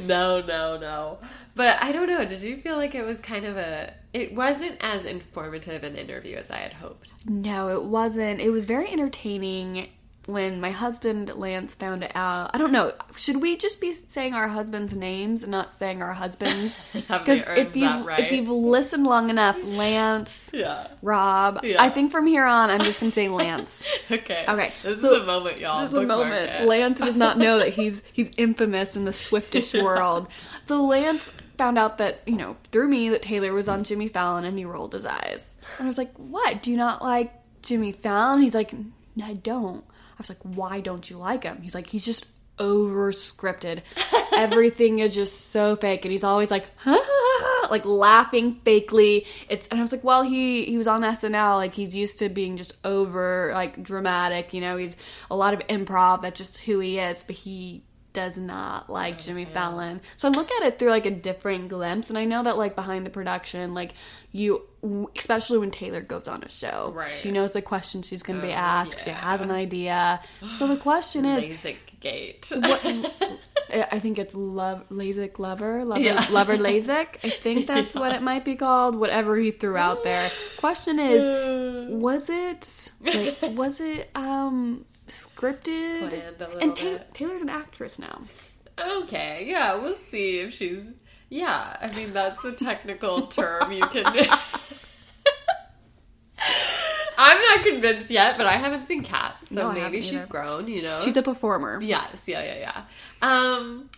[0.00, 1.18] no, no, no.
[1.54, 2.24] But I don't know.
[2.24, 3.92] Did you feel like it was kind of a?
[4.14, 7.12] It wasn't as informative an interview as I had hoped.
[7.26, 8.40] No, it wasn't.
[8.40, 9.88] It was very entertaining
[10.32, 12.50] when my husband Lance found it out.
[12.54, 12.92] I don't know.
[13.16, 16.78] Should we just be saying our husbands' names and not saying our husbands?
[16.92, 18.20] Because if you right?
[18.20, 20.86] if you've listened long enough, Lance, Yeah.
[21.02, 21.82] Rob, Yeah.
[21.82, 23.82] I think from here on I'm just gonna say Lance.
[24.10, 24.44] Okay.
[24.48, 25.80] Okay, This so is the moment, y'all.
[25.80, 26.50] This is the moment.
[26.50, 26.66] it.
[26.66, 30.28] Lance does not know that he's he's infamous in the Swiftish world.
[30.68, 34.44] So Lance found out that you know through me that Taylor was on Jimmy Fallon,
[34.44, 35.56] and he rolled his eyes.
[35.78, 36.62] And I was like, "What?
[36.62, 38.72] Do you not like Jimmy Fallon?" He's like,
[39.22, 39.84] "I don't."
[40.20, 42.26] I was like, "Why don't you like him?" He's like, "He's just."
[42.58, 43.80] over scripted
[44.34, 46.04] everything is just so fake.
[46.04, 46.66] And he's always like
[47.70, 49.26] like laughing fakely.
[49.48, 52.28] It's and i was like well he he was on snl like he's used to
[52.28, 54.52] being just over like dramatic.
[54.52, 54.96] You know he's
[55.30, 56.22] a lot of improv.
[56.22, 57.22] That's just who he is.
[57.22, 60.00] But he does not like Jimmy Fallon.
[60.16, 62.74] So I look at it through like a different glimpse and I know that like
[62.74, 63.94] behind the production like
[64.32, 64.66] you
[65.16, 67.12] especially when Taylor goes on a show, Right.
[67.12, 69.04] she knows the questions she's going to be asked.
[69.04, 70.20] She has an idea.
[70.58, 72.50] So the question is LASIK gate.
[72.54, 72.82] what
[73.92, 76.26] I think it's love LASIK lover, lover, Yeah.
[76.30, 77.18] lover LASIK.
[77.22, 78.96] I think that's what it might be called.
[78.96, 80.30] Whatever he threw out there.
[80.58, 86.22] Question is, was it like, was it um scripted.
[86.62, 86.98] And Ta-.
[87.12, 88.22] Taylor's an actress now.
[88.78, 90.90] Okay, yeah, we'll see if she's.
[91.30, 94.04] Yeah, I mean that's a technical term you can.
[97.22, 100.26] I'm not convinced yet, but I haven't seen Cats, so No, maybe she's either.
[100.26, 100.68] grown.
[100.68, 101.78] You know, She's a performer.
[101.82, 102.82] Yes, yeah, yeah, yeah.
[103.20, 103.90] Um,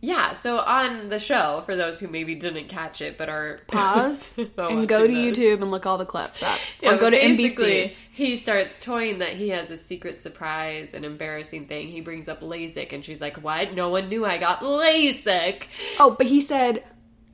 [0.00, 0.32] yeah.
[0.34, 4.86] So on the show, for those who maybe didn't catch it but are Pause and
[4.88, 5.12] go to.
[5.12, 6.58] YouTube and look all the clips up.
[6.82, 7.92] Yeah, or go to basically, NBC.
[8.12, 11.88] He starts toying that he has a secret surprise, an embarrassing thing.
[11.88, 13.74] He brings up LASIK, and she's like, "What?
[13.74, 15.62] No one knew I got LASIK."
[15.98, 16.84] Oh, but he said,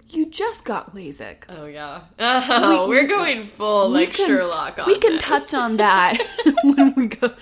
[0.09, 1.45] You just got LASIK.
[1.49, 2.03] Oh yeah.
[2.19, 5.23] Oh, We- are going full We like can- Sherlock on We can this.
[5.23, 6.19] touch on that
[6.65, 7.33] when we go.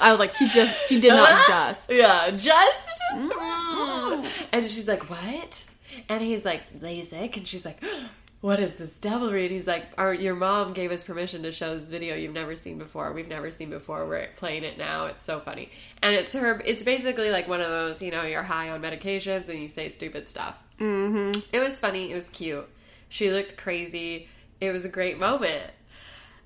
[0.00, 1.90] I was like, she just, she did not just.
[1.90, 2.90] Yeah, just.
[3.14, 3.73] Mm-hmm.
[4.52, 5.66] And she's like, "What?"
[6.08, 7.82] And he's like, "LASIK," and she's like.
[8.40, 9.46] What is this devilry?
[9.46, 12.54] And he's like, Our, Your mom gave us permission to show this video you've never
[12.54, 13.10] seen before.
[13.14, 14.06] We've never seen before.
[14.06, 15.06] We're playing it now.
[15.06, 15.70] It's so funny.
[16.02, 19.48] And it's her, it's basically like one of those, you know, you're high on medications
[19.48, 20.58] and you say stupid stuff.
[20.78, 21.40] Mm-hmm.
[21.54, 22.12] It was funny.
[22.12, 22.68] It was cute.
[23.08, 24.28] She looked crazy.
[24.60, 25.70] It was a great moment.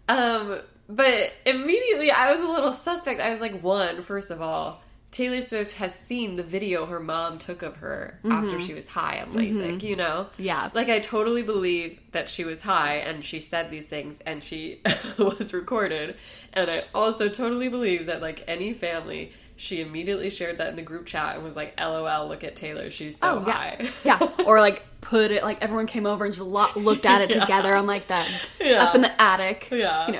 [0.09, 3.21] Um, but immediately I was a little suspect.
[3.21, 7.39] I was like, one, first of all, Taylor Swift has seen the video her mom
[7.39, 8.31] took of her mm-hmm.
[8.33, 9.87] after she was high on LASIK, mm-hmm.
[9.87, 10.27] you know?
[10.37, 10.71] Yeah.
[10.75, 14.81] Like, I totally believe that she was high and she said these things and she
[15.19, 16.17] was recorded.
[16.53, 20.83] And I also totally believe that, like, any family, she immediately shared that in the
[20.83, 22.91] group chat and was like, LOL, look at Taylor.
[22.91, 23.53] She's so Oh, yeah.
[23.53, 23.89] high.
[24.05, 24.19] Yeah.
[24.47, 27.75] Or like put it, like everyone came over and just lo- looked at it together
[27.75, 28.85] on like that, Yeah.
[28.85, 29.69] up in the attic.
[29.73, 30.07] Yeah.
[30.07, 30.13] You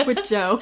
[0.00, 0.60] know, with Joe.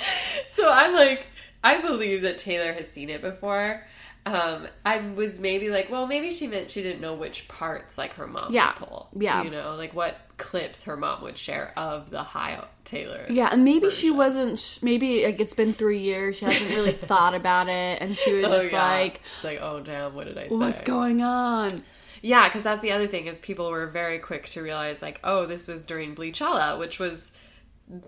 [0.52, 1.26] So I'm like,
[1.66, 3.82] I believe that Taylor has seen it before.
[4.24, 8.14] Um, I was maybe like, well, maybe she meant she didn't know which parts like
[8.14, 8.68] her mom Yeah.
[8.80, 9.08] would pull.
[9.16, 9.44] Yeah.
[9.44, 13.24] You know, like what clips her mom would share of the high Taylor.
[13.30, 16.38] Yeah, and maybe she wasn't, maybe like it's been three years.
[16.38, 18.02] She hasn't really thought about it.
[18.02, 18.84] And she was Oh, just yeah.
[18.90, 20.54] like, She's like, oh damn, what did I say?
[20.56, 21.82] what's going on?
[22.20, 25.46] Yeah, because that's the other thing is people were very quick to realize like, oh,
[25.46, 27.30] this was during Bleachella, which was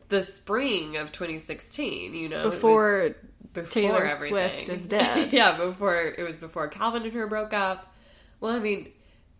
[0.08, 2.14] the spring of 2016.
[2.14, 3.14] You know, Before
[3.62, 4.64] before Taylor everything.
[4.64, 5.32] Swift is dead.
[5.32, 7.92] yeah, before it was before Calvin and her broke up.
[8.40, 8.90] Well, I mean,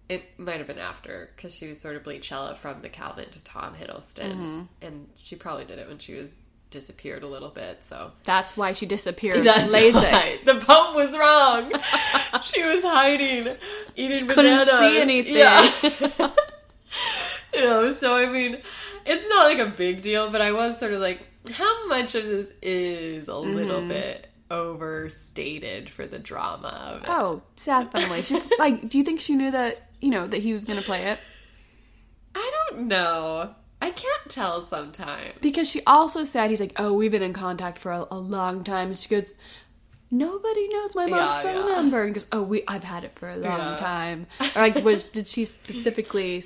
[0.08, 3.42] it might have been after because she was sort of Bleachella from the Calvin to
[3.44, 4.60] Tom Hiddleston, Mm-hmm.
[4.82, 7.82] and she probably did it when she was disappeared a little bit.
[7.82, 9.38] So That's why she disappeared.
[9.46, 10.38] that's why.
[10.44, 11.72] The pump was wrong.
[12.44, 13.56] she was hiding,
[13.96, 15.36] eating couldn't see anything.
[15.36, 15.70] Yeah.
[17.54, 18.58] you know, so I mean,
[19.06, 22.24] it's not like a big deal, but I was sort of like, how much of
[22.24, 23.88] this is a little Mm-hmm.
[23.88, 27.08] bit overstated for the drama of it?
[27.08, 28.22] Oh, definitely.
[28.22, 30.82] She, like, do you think she knew that, you know, that he was going to
[30.82, 31.20] play it?
[32.34, 33.54] I don't know.
[33.80, 35.34] I can't tell sometimes.
[35.40, 38.64] Because she also said, he's like, oh, we've been in contact for a, a long
[38.64, 38.92] time.
[38.92, 39.32] She goes,
[40.10, 41.74] nobody knows my mom's Yeah, phone yeah.
[41.76, 42.02] number.
[42.04, 43.76] And goes, oh, we, I've had it for a long Yeah.
[43.76, 44.26] time.
[44.54, 46.40] Or like, was, did she specifically,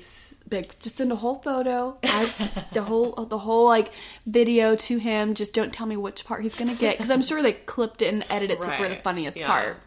[0.53, 2.31] like, just send a whole photo, I,
[2.71, 3.91] the whole, the whole like
[4.25, 5.33] video to him.
[5.33, 8.13] Just don't tell me which part he's gonna get, because I'm sure they clipped it
[8.13, 9.47] and edited it for the funniest Yeah.
[9.47, 9.77] part.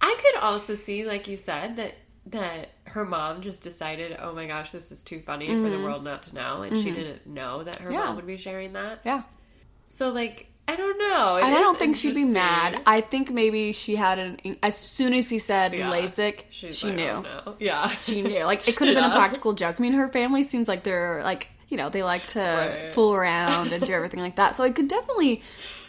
[0.00, 1.94] I could also see, like you said, that
[2.28, 6.02] that her mom just decided, oh my gosh, this is too funny for the world
[6.02, 7.92] not to know, and she didn't know that her Mm-hmm.
[7.92, 8.04] Yeah.
[8.06, 8.98] mom would be sharing that.
[9.04, 9.22] Yeah.
[9.86, 11.36] So, like, I don't know.
[11.36, 12.80] It And I don't think she'd be mad.
[12.86, 14.56] I think maybe she had an.
[14.62, 15.90] As soon as he said Yeah.
[15.90, 17.24] LASIK, She's she like, knew.
[17.46, 17.54] "Oh.
[17.60, 18.42] Yeah, She knew.
[18.44, 19.76] Like it could have been a practical joke.
[19.78, 22.92] I mean, her family seems like they're like you know they like to Right.
[22.92, 24.54] fool around and do everything like that.
[24.56, 25.42] So I could definitely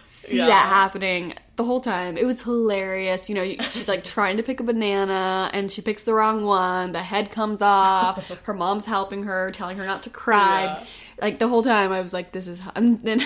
[0.06, 0.46] see Yeah.
[0.48, 2.16] that happening the whole time.
[2.18, 3.30] It was hilarious.
[3.30, 6.92] You know, she's like trying to pick a banana and she picks the wrong one.
[6.92, 8.24] The head comes off.
[8.44, 10.64] Her mom's helping her, telling her not to cry.
[10.66, 10.84] Yeah.
[11.20, 13.26] Like the whole time, I was like, "This is," and then.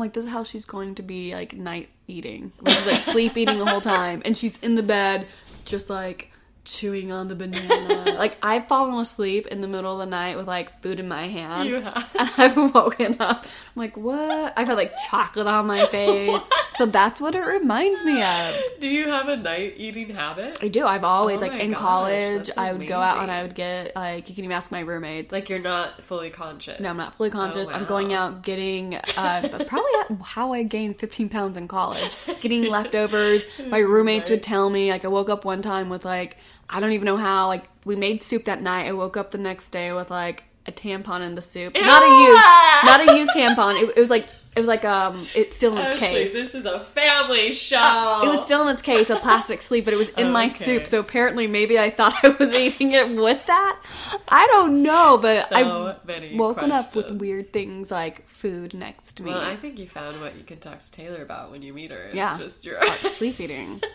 [0.00, 2.52] I'm like, this is how she's going to be like night eating.
[2.66, 5.26] She's like sleep eating the whole time, and she's in the bed
[5.66, 6.32] just like
[6.64, 8.12] chewing on the banana.
[8.18, 11.26] like I've fallen asleep in the middle of the night with like food in my
[11.28, 12.10] hand, You have.
[12.18, 13.44] and I've woken up.
[13.44, 14.52] I'm like, what?
[14.56, 16.40] I've had like chocolate on my face,
[16.76, 18.54] so that's what it reminds me of.
[18.80, 20.58] Do you have a night eating habit?
[20.62, 20.86] I do.
[20.86, 23.30] I've always Oh like in gosh, college, I would go out and.
[23.30, 25.32] I would get like you can even ask my roommates.
[25.32, 26.78] Like you're not fully conscious.
[26.80, 27.68] No, I'm not fully conscious.
[27.70, 32.16] Oh, I'm going out getting uh, probably how I gained 15 pounds in college.
[32.40, 33.44] Getting leftovers.
[33.68, 36.36] My roommates would tell me like I woke up one time with like
[36.70, 38.86] I don't even know how like we made soup that night.
[38.86, 41.74] I woke up the next day with like a tampon in the soup.
[41.74, 43.80] Not a used, not a used tampon.
[43.82, 46.32] It, it was like It was like um, it's still in its case.
[46.32, 48.22] this is a family show.
[48.24, 50.86] It was still in its case, a plastic sleeve, but it was in my soup.
[50.86, 53.80] So apparently, maybe I thought I was eating it with that.
[54.28, 59.14] I don't know, but So I've many woken up with weird things like food next
[59.14, 59.30] to me.
[59.30, 61.90] Well, I think you found what you can talk to Taylor about when you meet
[61.90, 62.02] her.
[62.08, 62.36] It's Yeah.
[62.38, 62.84] just your
[63.18, 63.80] Sleep eating.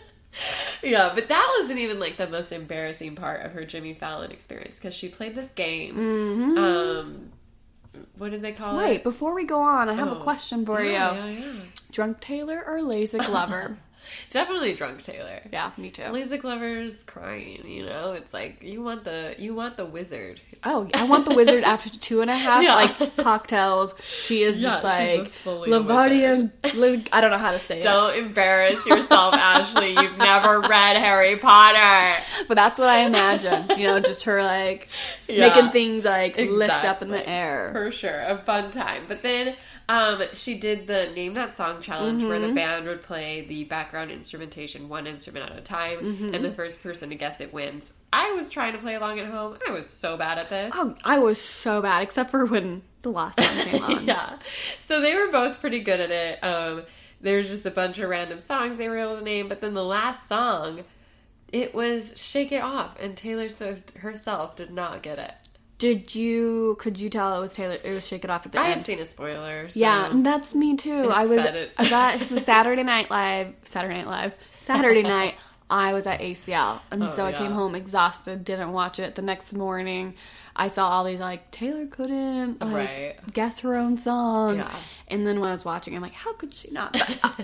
[0.82, 4.76] Yeah, but that wasn't even like the most embarrassing part of her Jimmy Fallon experience
[4.76, 6.56] because she played this game.
[6.58, 7.32] Um,
[8.18, 8.86] what did they call Mm-hmm.
[8.88, 10.18] Wait, before we go on, I have Oh.
[10.18, 11.32] a question for yeah, you.
[11.38, 11.52] yeah, yeah.
[11.92, 13.78] Drunk Taylor or LASIK lover?
[14.30, 15.40] Definitely drunk Taylor.
[15.52, 16.04] yeah, me too.
[16.10, 18.12] Lazy Glover's crying, you know.
[18.12, 20.40] It's like you want the you want the wizard.
[20.64, 22.74] Oh, I want the wizard after two and a half Yeah.
[22.74, 23.94] like cocktails.
[24.22, 26.50] She is Yeah, just like fully Lavardia.
[27.12, 29.90] I don't know how to say it, Don't embarrass yourself, Ashley.
[29.92, 32.22] You've never read Harry Potter.
[32.48, 33.78] but that's what I imagine.
[33.78, 34.88] You know, just her like
[35.28, 35.48] Yeah.
[35.48, 37.70] making things like lift up in the air.
[37.72, 39.04] For sure, a fun time.
[39.08, 39.56] But then
[39.88, 42.48] um, she did the name that song challenge where Mm-hmm.
[42.48, 46.34] the band would play the background instrumentation one instrument at a time, Mm-hmm.
[46.34, 47.92] and the first person to guess it wins.
[48.12, 49.58] I was trying to play along at home.
[49.66, 50.72] I was so bad at this.
[50.76, 54.06] Oh, I was so bad, except for when the last song came on.
[54.06, 54.38] yeah.
[54.80, 56.42] So they were both pretty good at it.
[56.42, 56.82] Um,
[57.20, 59.84] there's just a bunch of random songs they were able to name, but then the
[59.84, 60.80] last song,
[61.52, 65.32] it was "Shake It Off," and Taylor Swift herself did not get it.
[65.78, 66.76] Did you?
[66.78, 67.76] Could you tell it was Taylor?
[67.84, 68.74] It was Shake It Off at the I end.
[68.76, 69.68] had seen a spoiler.
[69.68, 69.78] So.
[69.78, 71.10] Yeah, that's me too.
[71.10, 71.72] I was fed it.
[71.76, 71.82] I
[72.14, 75.34] was it's a Saturday Night Live, Saturday Night Live, Saturday night.
[75.68, 77.38] I was at ACL, and Oh, so I yeah.
[77.38, 78.44] came home exhausted.
[78.44, 79.16] Didn't watch it.
[79.16, 80.14] The next morning,
[80.54, 83.14] I saw all these like Taylor couldn't like Right.
[83.34, 84.56] guess her own song.
[84.58, 84.74] Yeah.
[85.08, 86.96] And then when I was watching, I'm like, how could she not?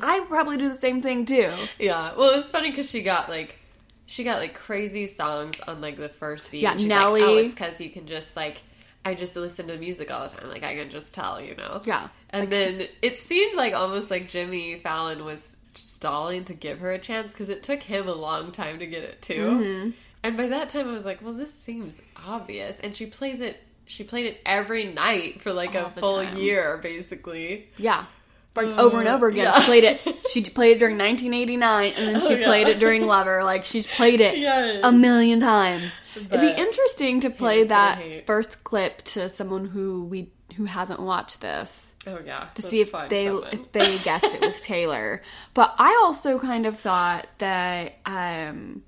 [0.03, 1.53] I probably do the same thing too.
[1.81, 2.15] Yeah.
[2.17, 3.59] Well, it's funny because she got like
[4.07, 6.63] she got like crazy songs on like the first beat.
[6.63, 7.21] Yeah, she's Nelly.
[7.21, 8.63] Like, oh, it's because you can just like
[9.05, 10.49] I just listen to music all the time.
[10.49, 11.83] Like I can just tell, you know.
[11.85, 12.09] Yeah.
[12.31, 16.93] And Like, then it seemed like almost like Jimmy Fallon was stalling to give her
[16.93, 19.35] a chance because it took him a long time to get it too.
[19.35, 19.91] Mm-hmm.
[20.25, 22.79] And by that time, I was like, well, this seems obvious.
[22.79, 23.61] And she plays it.
[23.87, 26.37] She played it every night for like All a full time.
[26.37, 27.69] year, basically.
[27.77, 28.07] Yeah.
[28.55, 29.45] Like over and over again.
[29.47, 29.61] Yeah.
[29.61, 30.01] She played it.
[30.33, 32.47] She played it during 1989, and then she Oh, yeah.
[32.47, 33.45] played it during Lover.
[33.45, 34.81] Like she's played it Yes.
[34.85, 35.91] a million times.
[36.17, 41.41] It'd be interesting to play that first clip to someone who we who hasn't watched
[41.41, 45.23] this Oh yeah, to see if they if they guessed it was Taylor.
[45.55, 48.83] But I also kind of thought that um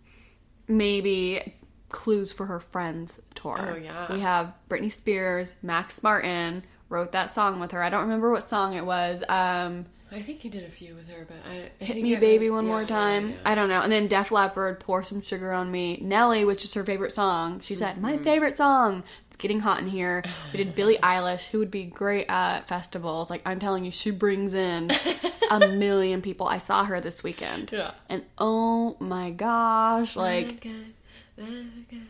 [0.69, 1.55] maybe
[1.91, 3.75] clues for her friends tour.
[3.75, 4.13] Oh, yeah.
[4.13, 7.83] We have Britney Spears, Max Martin wrote that song with her.
[7.83, 9.23] I don't remember what song it was.
[9.29, 12.49] Um I think he did a few with her, but I I Hit Me Baby
[12.49, 13.31] was- One yeah, More Time.
[13.31, 13.37] yeah.
[13.45, 13.81] I don't know.
[13.81, 15.99] And then Def Leppard, Pour Some Sugar on Me.
[16.01, 17.59] Nelly, which is her favorite song.
[17.61, 18.23] She said, My Mm-hmm.
[18.25, 19.03] favorite song.
[19.27, 20.23] It's getting hot in here.
[20.53, 23.29] We did Billie Eilish, who would be great at festivals.
[23.29, 24.93] Like, I'm telling you, she brings in
[25.51, 26.47] a million people.
[26.47, 27.73] I saw her this weekend.
[27.73, 27.91] Yeah.
[28.09, 30.65] And oh my gosh, like,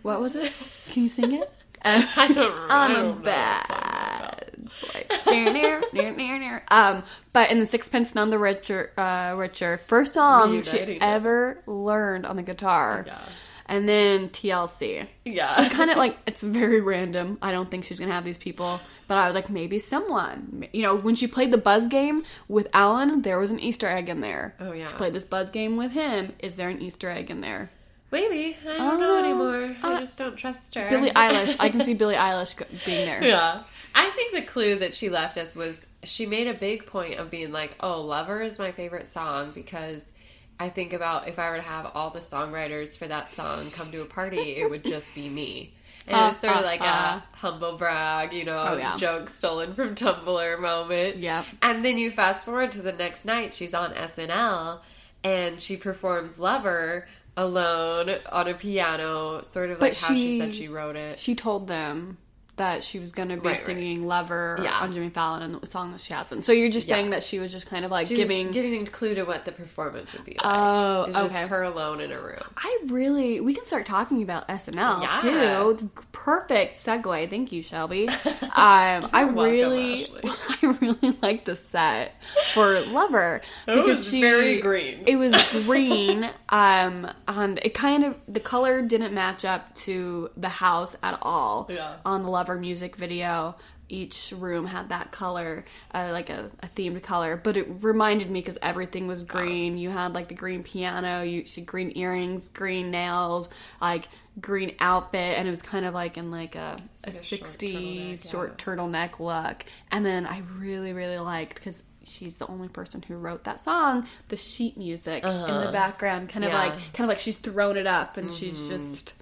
[0.02, 0.52] what was it?
[0.90, 1.50] Can you sing it?
[1.86, 2.66] I don't remember.
[2.70, 4.33] I I'm a don't know what song bad
[4.82, 5.04] boy.
[5.30, 6.62] Near, near, near, near, near.
[6.68, 12.26] Um, but in the Sixpence None the Richer, uh, Richer, first song she ever learned
[12.26, 13.04] on the guitar.
[13.06, 13.18] Yeah.
[13.66, 15.06] And then TLC.
[15.24, 15.54] Yeah.
[15.58, 17.38] It's Kind of like it's very random.
[17.40, 20.68] I don't think she's gonna have these people, but I was like, maybe someone.
[20.72, 24.10] You know, when she played the Buzz game with Alan, there was an Easter egg
[24.10, 24.54] in there.
[24.60, 24.88] Oh, yeah.
[24.88, 26.34] She played this Buzz game with him.
[26.40, 27.70] Is there an Easter egg in there?
[28.10, 28.56] Maybe.
[28.68, 29.24] I don't know know.
[29.24, 29.76] anymore.
[29.82, 30.88] I Uh, just don't trust her.
[30.90, 31.56] Billie Eilish.
[31.58, 33.24] I can see Billie Eilish being there.
[33.24, 33.62] Yeah.
[33.94, 37.30] I think the clue that she left us was she made a big point of
[37.30, 40.10] being like, oh, Lover is my favorite song because
[40.58, 43.90] I think about if I were to have all the songwriters for that song come
[43.92, 45.74] to a party, it would just be me.
[46.06, 46.84] And it was sort of like uh.
[46.84, 48.96] a humble brag, you know, Oh, yeah.
[48.96, 51.16] joke stolen from Tumblr moment.
[51.18, 51.44] Yeah.
[51.62, 54.80] And then you fast forward to the next night, she's on SNL
[55.22, 60.38] and she performs Lover alone on a piano, sort of But like how she she-
[60.40, 61.18] said she wrote it.
[61.18, 62.18] she told them
[62.56, 63.66] that she was going to be Right, right.
[63.66, 64.78] singing Lover Yeah.
[64.80, 66.44] on Jimmy Fallon and the song that she hasn't.
[66.44, 66.96] So you're just Yeah.
[66.96, 68.46] saying that she was just kind of like She giving.
[68.48, 70.40] was giving a clue to what the performance would be like.
[70.44, 71.46] Oh, it's just okay.
[71.48, 72.42] her alone in a room.
[72.56, 75.20] I really, we can start talking about SNL Yeah.
[75.20, 75.70] too.
[75.70, 77.28] It's perfect segue.
[77.30, 78.08] Thank you, Shelby.
[78.56, 80.20] Um, I welcome, really, Ashley.
[80.62, 82.12] I really like the set
[82.52, 85.02] for Lover It was very green.
[85.08, 85.32] It was
[85.64, 91.18] green, um, and it kind of the color didn't match up to the house at
[91.22, 91.66] all.
[91.68, 91.94] Yeah.
[92.04, 93.56] On the Lover music video,
[93.88, 98.40] each room had that color, uh, like a, a themed color, but it reminded me
[98.40, 99.76] because everything was green.
[99.78, 103.48] You had like the green piano, you green earrings, green nails,
[103.80, 104.08] like
[104.40, 107.42] green outfit, and it was kind of like in like a, a, like a short
[107.42, 109.64] 60s turtleneck, short turtleneck look.
[109.90, 114.06] And then I really, really liked because she's the only person who wrote that song.
[114.28, 115.66] The sheet music in Uh-huh.
[115.66, 116.58] the background, kind of Yeah.
[116.58, 119.12] like kind of like she's thrown it up and she's just.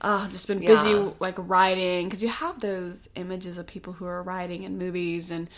[0.00, 0.68] Oh, just been Yeah.
[0.82, 5.30] busy like writing because you have those images of people who are writing in movies
[5.30, 5.48] and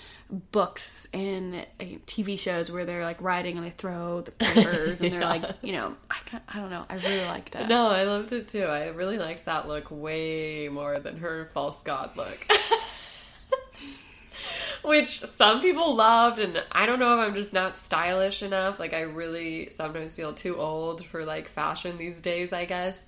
[0.51, 5.13] books and uh, TV shows where they're like writing and they throw the papers and
[5.13, 7.69] they're like you know I can't, I don't know I really liked it.
[7.69, 8.65] No, I loved it too.
[8.65, 12.47] I really liked that look way more than her false god look.
[14.83, 18.79] Which some people loved, and I don't know if I'm just not stylish enough.
[18.81, 23.05] Like, I really sometimes feel too old for like fashion these days, I guess.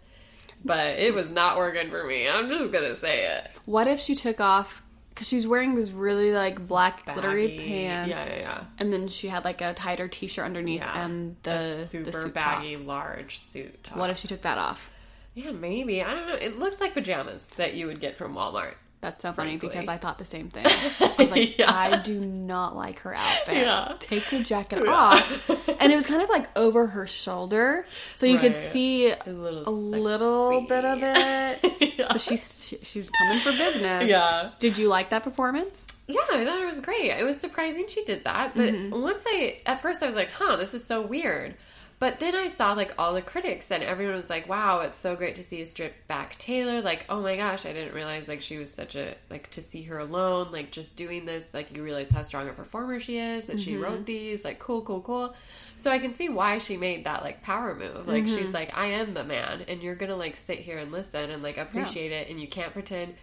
[0.65, 2.29] But it was not working for me.
[2.29, 3.51] I'm just gonna say it.
[3.65, 7.69] What if she took off because she's wearing this really like black glittery Baggy.
[7.69, 8.65] pants, Yeah, yeah, yeah.
[8.79, 11.05] and then she had like a tighter t-shirt underneath Yeah.
[11.05, 12.87] and the A super the baggy, top.
[12.87, 13.99] large suit top.
[13.99, 14.91] What if she took that off?
[15.35, 16.03] Yeah, maybe.
[16.03, 16.35] I don't know.
[16.35, 18.75] It looked like pajamas that you would get from Walmart.
[19.03, 19.69] That's so funny Frankly.
[19.69, 20.65] because I thought the same thing.
[21.01, 21.71] I was like, Yeah.
[21.71, 23.57] I do not like her outfit.
[23.57, 23.95] Yeah.
[24.01, 25.51] Take the jacket off.
[25.83, 27.85] And it was kind of like over her shoulder.
[28.15, 31.93] So you could see a little little, bit of it.
[31.99, 32.07] Yeah.
[32.13, 34.09] But she's, she, she was coming for business.
[34.09, 34.51] Yeah.
[34.61, 35.85] Did you like that performance?
[36.07, 37.07] Yeah, I thought it was great.
[37.11, 38.55] It was surprising she did that.
[38.55, 39.03] But Mm-hmm.
[39.03, 41.57] once I, at first, I was like, huh, this is so weird.
[42.03, 45.15] But then I saw like all the critics, and everyone was like, wow, it's so
[45.15, 46.81] great to see a stripped back Taylor.
[46.81, 49.83] Like, oh my gosh, I didn't realize like she was such a, like to see
[49.83, 53.47] her alone, like just doing this, like you realize how strong a performer she is,
[53.47, 54.05] that she wrote mm-hmm.
[54.07, 55.37] these, like, cool, cool, cool.
[55.77, 58.09] So I can see why she made that like power move.
[58.09, 58.53] Like, she's mm-hmm.
[58.53, 61.57] like, I am the man, and you're gonna like sit here and listen and like
[61.57, 63.15] appreciate it, and you can't pretend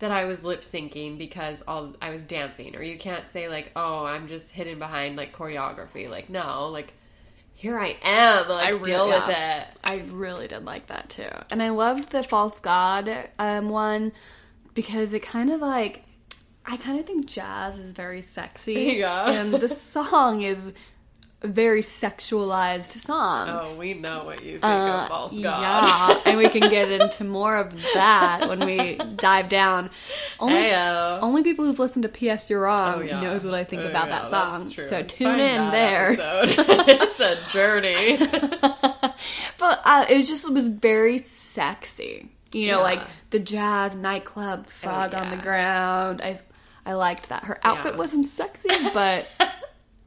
[0.00, 3.72] that I was lip syncing because all I was dancing, or you can't say like,
[3.74, 6.92] "Oh, I'm just hidden behind like choreography." Like, no, like
[7.56, 8.48] here I am.
[8.48, 9.62] Like, I re- deal with yeah.
[9.62, 9.68] it.
[9.82, 11.28] I really did like that too.
[11.50, 14.12] And I loved the false god um, one
[14.74, 16.04] because it kind of like
[16.66, 18.74] I kind of think jazz is very sexy.
[18.96, 19.30] Yeah.
[19.30, 20.72] And the song is
[21.42, 23.48] very sexualized song.
[23.50, 25.40] Oh, we know what you think Uh, of false god.
[26.14, 29.90] Yeah, and we can get into more of that when we dive down.
[30.40, 32.48] Only, only people who've listened to P.S.
[32.50, 33.20] You're Wrong Oh, yeah.
[33.20, 34.70] knows what I think Oh, about yeah, that that's song.
[34.72, 34.88] true.
[34.88, 36.16] So tune Find in there.
[36.18, 38.18] it's a journey.
[39.58, 42.28] But uh, it just was very sexy.
[42.52, 42.82] You know, Yeah.
[42.82, 46.20] like the jazz nightclub fog on the ground.
[46.22, 46.40] I
[46.84, 47.44] I liked that.
[47.44, 49.26] Her outfit wasn't sexy, but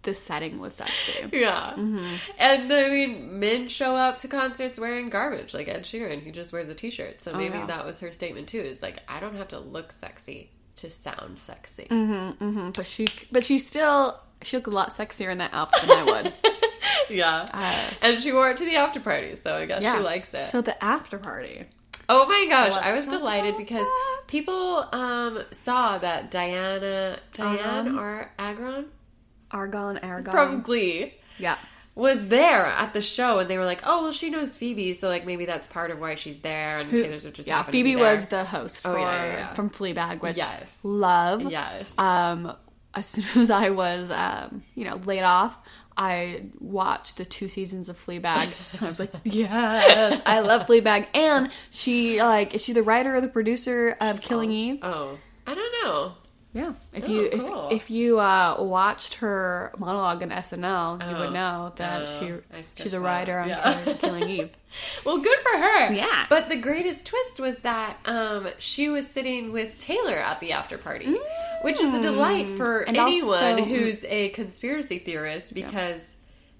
[0.04, 1.30] the setting was sexy.
[1.34, 1.74] Yeah.
[1.78, 2.16] Mm-hmm.
[2.38, 6.22] And I mean, men show up to concerts wearing garbage, like Ed Sheeran.
[6.22, 7.22] He just wears a t shirt.
[7.22, 7.66] So maybe Oh, yeah.
[7.68, 11.38] that was her statement too is like, I don't have to look sexy to sound
[11.39, 11.88] sexy.
[11.89, 12.70] Mm-hmm.
[12.72, 16.04] But she but she still she looked a lot sexier in that outfit than I
[16.04, 16.34] would.
[17.10, 17.89] Yeah.
[18.02, 20.50] and she wore it to the after party, so I guess she likes it.
[20.50, 21.66] So the after party.
[22.08, 23.88] oh my gosh, love I was delighted because
[24.28, 28.86] people um, saw that Diana, Diane Ar- Agron
[29.52, 30.32] Argon, Aragon.
[30.34, 31.58] from Glee yeah.
[31.95, 35.08] was there at the show, and they were like, "Oh, well, she knows Phoebe, so
[35.10, 38.28] like maybe that's part of why she's there." And Taylor Swift just yeah, Phoebe was
[38.28, 39.54] the host Oh, for yeah, yeah, yeah.
[39.54, 40.80] from Fleabag, which Yes.
[40.84, 41.50] love.
[41.52, 41.97] yes.
[41.97, 42.56] Um,
[42.93, 45.58] as soon as I was, um, you know, laid off,
[45.97, 48.50] I watched the two seasons of Fleabag.
[48.74, 51.08] And I was like, yes, I love Fleabag.
[51.14, 54.80] And she, like, is she the writer or the producer of Killing Eve?
[54.82, 56.14] oh, I don't know.
[56.60, 56.74] Yeah.
[56.93, 57.68] If Oh, you cool.
[57.70, 62.20] if, if you uh, watched her monologue in SNL, you Oh, would know that oh,
[62.76, 63.74] she she's a writer on Yeah.
[63.84, 64.49] Killing, Killing Eve.
[65.05, 65.93] Well, good for her.
[65.93, 66.26] Yeah.
[66.30, 70.78] But the greatest twist was that um, she was sitting with Taylor at the after
[70.78, 71.16] party,
[71.62, 72.88] which is a delight for Mm.
[72.89, 76.16] And anyone also- who's a conspiracy theorist because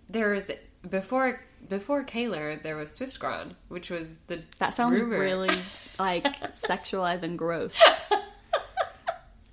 [0.10, 0.50] there's
[0.90, 5.20] before before Kaylor there was Swiftgron, which was the That sounds rumor.
[5.20, 5.50] really
[6.00, 6.24] like
[6.62, 7.76] sexualized and gross.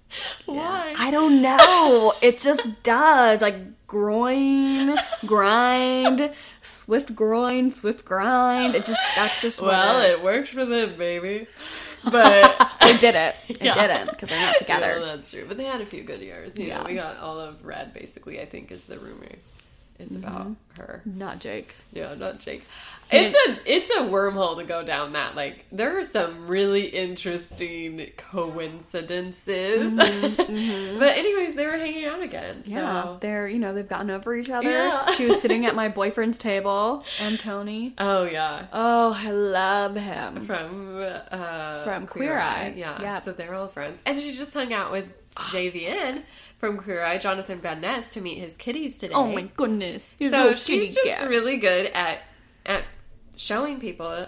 [0.47, 0.95] why.
[0.99, 2.13] I don't know.
[2.23, 3.43] It just does.
[3.43, 6.33] Like groin, grind,
[6.63, 8.75] swift groin, swift grind.
[8.75, 11.47] It just that's just Well, it, it worked for them, baby.
[12.05, 13.35] But they did it.
[13.49, 13.75] It Yeah.
[13.75, 14.99] didn't because they're not together.
[15.01, 15.45] Yeah, that's true.
[15.47, 16.57] But they had a few good years.
[16.57, 16.79] You Yeah.
[16.79, 17.93] know, we got all of Red.
[17.95, 19.27] Basically, I think is the rumor
[19.99, 20.83] is about Mm-hmm.
[20.83, 21.03] her.
[21.07, 21.75] Not Jake.
[21.93, 22.63] Yeah, not Jake.
[23.11, 25.37] It's a it's a wormhole to go down that.
[25.37, 29.97] Like there are some really interesting coincidences.
[29.97, 32.63] but anyways, they were hanging out again.
[32.63, 32.77] So Mm-hmm.
[32.77, 34.69] Yeah, they're you know they've gotten over each other.
[34.71, 35.11] Yeah.
[35.13, 37.95] She was sitting at my boyfriend's table, and Tony.
[37.99, 38.67] oh yeah.
[38.73, 40.45] Oh, I love him.
[40.45, 40.97] From
[41.31, 42.75] uh, From Queer Eye.
[42.77, 43.01] yeah.
[43.01, 43.23] Yep.
[43.25, 45.07] So they're all friends, and she just hung out with
[45.37, 46.23] JVN
[46.59, 49.15] from Queer Eye, Jonathan Van Ness, to meet his kitties today.
[49.15, 50.15] Oh my goodness.
[50.19, 51.29] He's so she's just cat.
[51.29, 52.21] really good at
[52.65, 52.85] at
[53.37, 54.27] showing people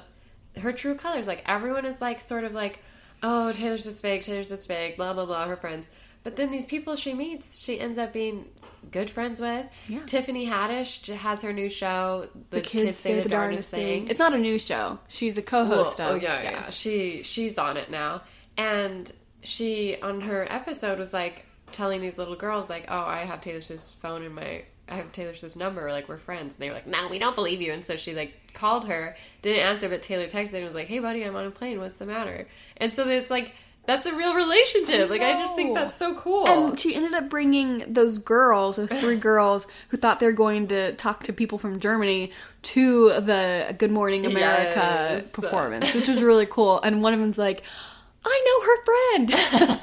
[0.57, 1.27] her true colors.
[1.27, 2.81] Like everyone is like sort of like,
[3.23, 5.47] oh Taylor Swift's fake, Taylor Swift's fake, blah blah blah.
[5.47, 5.87] Her friends,
[6.25, 8.45] But then these people she meets, she ends up being
[8.93, 9.67] good friends with.
[9.89, 10.01] Yeah.
[10.07, 12.29] Tiffany Haddish has her new show.
[12.51, 14.09] The, The kids, say the darndest thing.
[14.09, 14.99] It's not a new show.
[15.09, 16.23] She's a co-host Well, oh, of.
[16.23, 18.23] oh yeah, yeah, She she's on it now,
[18.57, 19.11] and
[19.43, 23.61] she on her episode was like telling these little girls like, "Oh, I have Taylor
[23.61, 26.55] Swift's phone in my." I have Taylor Swift's number, like we're friends.
[26.55, 29.17] And they were like, "No, we don't believe you." And so she like called her,
[29.43, 31.79] didn't answer, but Taylor texted and was like, "Hey, buddy, I'm on a plane.
[31.79, 33.53] What's the matter?" And so it's like
[33.85, 35.09] that's a real relationship.
[35.11, 36.47] like I just think that's so cool.
[36.47, 40.93] And she ended up bringing those girls, those three girls who thought they're going to
[40.95, 42.33] talk to people from Germany,
[42.65, 44.75] to the Good Morning America
[45.23, 45.31] Yes.
[45.31, 46.81] performance, which was really cool.
[46.83, 47.63] And one of them's like,
[48.25, 48.85] I know her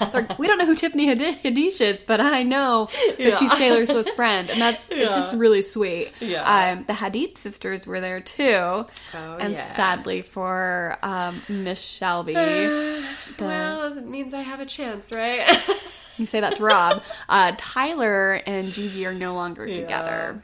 [0.04, 0.14] friend.
[0.14, 3.30] like, we don't know who Tiffany Had- Haddish is, but I know that Yeah.
[3.38, 6.12] she's Taylor Swift's friend, and that's it's just really sweet.
[6.20, 6.44] Yeah.
[6.74, 9.76] Um, the Hadid sisters were there too, and yeah.
[9.76, 13.06] sadly for um, Miss Shelby, the-
[13.40, 15.48] well, it means I have a chance, right?
[16.18, 17.02] you say that to Rob.
[17.30, 20.44] Uh, Tyler and Gigi are no longer together.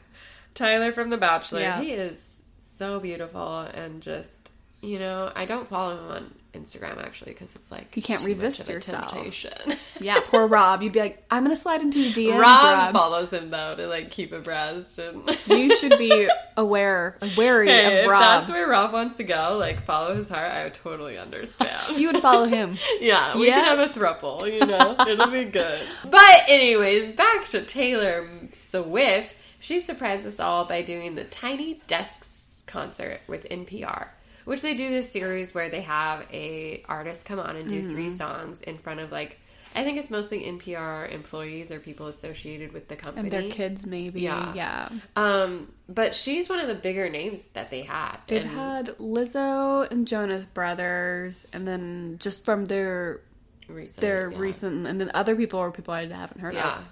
[0.54, 1.60] Tyler from The Bachelor.
[1.60, 1.80] Yeah.
[1.80, 2.40] He is
[2.76, 7.70] so beautiful and just, you know, I don't follow him on Instagram actually because it's
[7.70, 9.10] like You can't resist much of a yourself.
[9.12, 9.52] Temptation.
[10.00, 10.82] Yeah, poor Rob.
[10.82, 12.92] You'd be like, I'm gonna slide into the DMs, Rob, Rob.
[12.92, 15.22] follows him though to like keep abreast and.
[15.46, 18.20] You should be aware, wary Hey, of if Rob.
[18.20, 21.96] that's where Rob wants to go, like follow his heart, I would totally understand.
[21.96, 22.78] you would follow him.
[23.00, 23.64] Yeah, we Yeah?
[23.64, 24.96] can have a thruple, you know?
[25.08, 25.80] It'll be good.
[26.08, 29.36] But, anyways, back to Taylor Swift.
[29.60, 34.08] She surprised us all by doing the Tiny Desks concert with NPR,
[34.44, 38.06] which they do this series where they have a artist come on and do three
[38.06, 38.16] Mm-hmm.
[38.16, 39.38] songs in front of like
[39.74, 43.30] I think it's mostly NPR employees or people associated with the company.
[43.30, 44.20] And their kids, maybe.
[44.20, 44.52] Yeah.
[44.54, 44.90] Yeah.
[45.16, 48.18] Um, but she's one of the bigger names that they had.
[48.26, 53.22] They've And- had Lizzo and Jonas Brothers, and then just from their
[53.66, 54.38] recently, their yeah.
[54.38, 56.80] recent, and then other people are people I haven't heard Yeah.
[56.80, 56.84] of.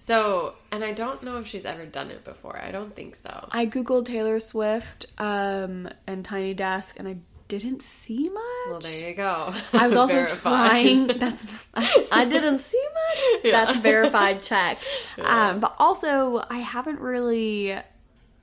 [0.00, 2.58] So, and I don't know if she's ever done it before.
[2.58, 3.46] I don't think so.
[3.50, 8.42] I googled Taylor Swift um, and Tiny Desk, and I didn't see much.
[8.70, 9.52] Well, there you go.
[9.74, 10.40] I was also Verified.
[10.40, 11.06] trying.
[11.18, 11.44] That's
[11.74, 13.24] I, I didn't see much.
[13.44, 13.64] Yeah.
[13.66, 14.78] That's verified check.
[15.18, 17.76] Um, but also, I haven't really.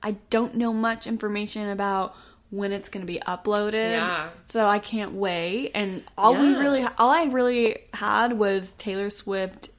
[0.00, 2.14] I don't know much information about
[2.50, 3.90] when it's going to be uploaded.
[3.90, 4.30] Yeah.
[4.46, 5.72] So I can't wait.
[5.74, 9.70] And all we really, all I really had was Taylor Swift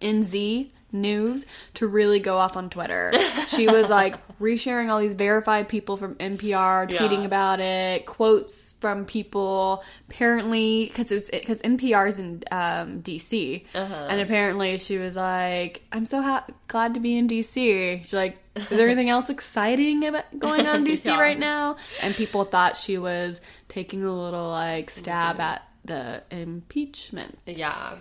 [0.00, 3.12] NZ news to really go off on Twitter.
[3.48, 7.24] she was like resharing all these verified people from NPR tweeting Yeah.
[7.26, 9.82] about it, quotes from people.
[10.08, 14.06] Apparently, because it's because NPR's in um, DC, Uh-huh.
[14.08, 18.38] and apparently she was like, "I'm so ha- glad to be in DC." She's like,
[18.54, 21.20] "Is there anything else exciting about going on in DC Yeah.
[21.20, 25.00] right now?" And people thought she was taking a little like Mm-hmm.
[25.00, 27.38] stab at the impeachment.
[27.46, 27.94] Yeah.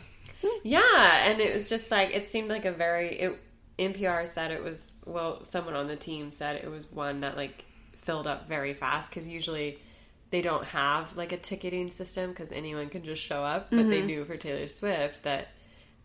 [0.64, 3.40] Yeah, and it was just like it seemed like a very it
[3.80, 7.66] NPR said it was well someone on the team said it was one that like
[7.98, 9.80] filled up very fast cuz usually
[10.30, 13.90] they don't have like a ticketing system cuz anyone can just show up, but Mm-hmm.
[13.90, 15.48] they knew for Taylor Swift that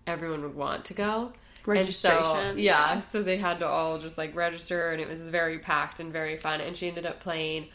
[0.07, 1.33] everyone would want to go.
[1.67, 2.59] And so, Registration.
[2.59, 6.11] yeah, so they had to all just like register and it was very packed and
[6.13, 7.69] very fun and she ended up playing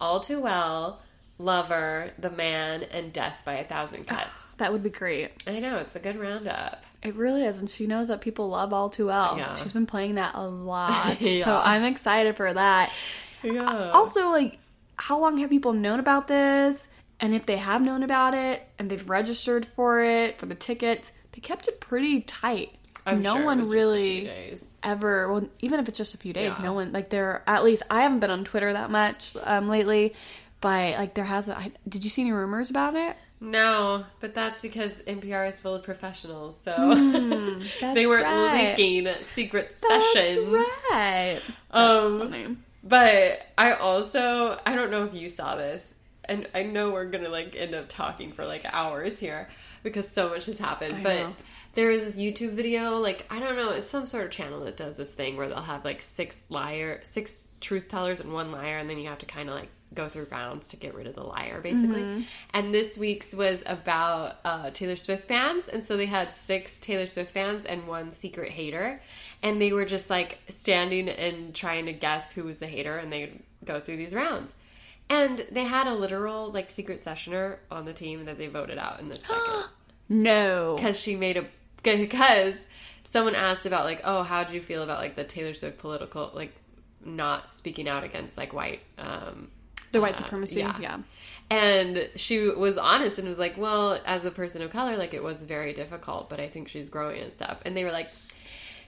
[0.00, 1.00] All Too Well,
[1.38, 4.47] Lover, The Man and Death by a Thousand Cuts.
[4.58, 5.30] That would be great.
[5.46, 6.82] I know it's a good roundup.
[7.02, 9.36] It really is, and she knows that people love all too well.
[9.38, 9.54] Yeah.
[9.56, 11.44] She's been playing that a lot, Yeah.
[11.44, 12.92] so I'm excited for that.
[13.42, 13.90] Yeah.
[13.92, 14.58] Also, like,
[14.96, 16.88] how long have people known about this?
[17.20, 21.12] And if they have known about it and they've registered for it for the tickets,
[21.32, 22.72] they kept it pretty tight.
[23.06, 24.74] I'm no sure it one was just a few really days.
[24.82, 25.32] ever.
[25.32, 26.64] Well, even if it's just a few days, Yeah.
[26.64, 27.42] no one like there.
[27.46, 30.14] At least I haven't been on Twitter that much um, lately,
[30.60, 31.48] but like there has.
[31.48, 33.16] I, did you see any rumors about it?
[33.40, 36.74] No, but that's because NPR is full of professionals, so
[37.80, 38.76] That's they weren't right.
[38.76, 40.48] leaking secret That's sessions.
[40.90, 41.40] right.
[41.70, 42.56] That's Um, funny.
[42.82, 45.86] But I also I don't know if you saw this,
[46.24, 49.48] and I know we're gonna like end up talking for like hours here
[49.84, 50.96] because so much has happened.
[50.98, 51.36] I but know.
[51.74, 54.76] there was this YouTube video, like I don't know, it's some sort of channel that
[54.76, 58.78] does this thing where they'll have like six liar, six truth tellers and one liar,
[58.78, 61.14] and then you have to kind of like go through rounds to get rid of
[61.14, 62.02] the liar, basically.
[62.02, 62.22] Mm-hmm.
[62.52, 67.06] And this week's was about uh, Taylor Swift fans, and so they had six Taylor
[67.06, 69.00] Swift fans and one secret hater,
[69.42, 73.12] and they were just like standing and trying to guess who was the hater, and
[73.12, 73.32] they
[73.64, 74.54] go through these rounds.
[75.10, 79.00] And they had a literal like secret sessioner on the team that they voted out
[79.00, 79.64] in this second
[80.10, 80.74] No.
[80.76, 81.46] because she made a
[81.82, 82.56] because
[83.04, 86.30] someone asked about like oh how do you feel about like the Taylor Swift political
[86.34, 86.52] like
[87.04, 89.48] not speaking out against like white um
[89.92, 90.60] The white uh, supremacy.
[90.60, 90.78] yeah.
[90.80, 90.98] Yeah.
[91.50, 95.22] And she was honest and was like, well, as a person of color, like it
[95.22, 97.58] was very difficult, but I think she's growing and stuff.
[97.64, 98.08] And they were like,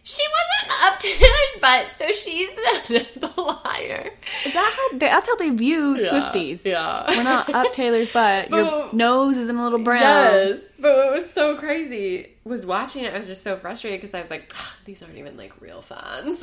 [0.02, 2.48] she wasn't up to Taylor's butt, so she's
[3.20, 4.10] the liar.
[4.46, 4.98] Is that how?
[4.98, 6.64] That's how they view Swifties.
[6.64, 7.04] Yeah.
[7.08, 8.50] We're not up Taylor's butt.
[8.50, 10.00] Your But- nose isn't a little brown.
[10.02, 13.14] Yes, but what was so crazy was watching it.
[13.14, 15.82] I was just so frustrated because I was like, "Ah, these aren't even like real
[15.82, 16.40] fans.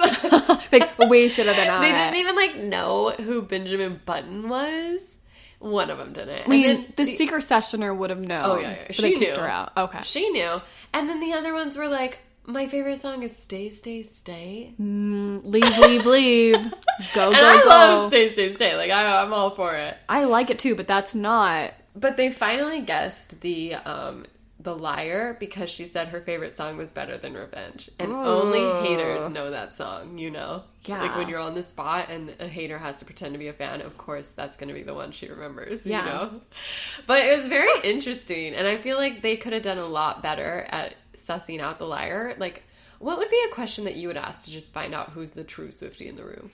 [0.72, 1.94] Like we should have been on they it.
[1.98, 5.16] didn't even like know who Benjamin Button was.
[5.60, 6.44] One of them didn't.
[6.46, 8.44] I mean, and then the, secret sessioner would have known.
[8.46, 8.84] Oh yeah, yeah.
[8.86, 9.20] but she they knew.
[9.20, 9.72] kicked her out.
[9.76, 10.02] Okay.
[10.04, 10.62] she knew.
[10.94, 15.78] And then the other ones were like, my favorite song is "Stay, Stay, Stay," leave,
[15.78, 16.56] leave, leave.
[17.14, 17.70] Go, and go, I go.
[17.70, 19.96] love "Stay, Stay, Stay." Like I, I'm all for it.
[20.10, 21.74] I like it too, but that's not.
[21.96, 24.26] But they finally guessed the um
[24.60, 27.92] the liar because she said her favorite song was better than Revenge.
[28.00, 30.64] And only haters know that song, you know?
[30.84, 31.00] Yeah.
[31.04, 33.54] Like when you're on the spot and a hater has to pretend to be a
[33.54, 36.00] fan, of course that's gonna be the one she remembers, Yeah.
[36.04, 36.42] you know?
[37.08, 40.24] But it was very interesting and I feel like they could have done a lot
[40.24, 42.36] better at sussing out the liar.
[42.38, 42.64] Like
[43.00, 45.44] what would be a question that you would ask to just find out who's the
[45.44, 46.52] true Swifty in the room?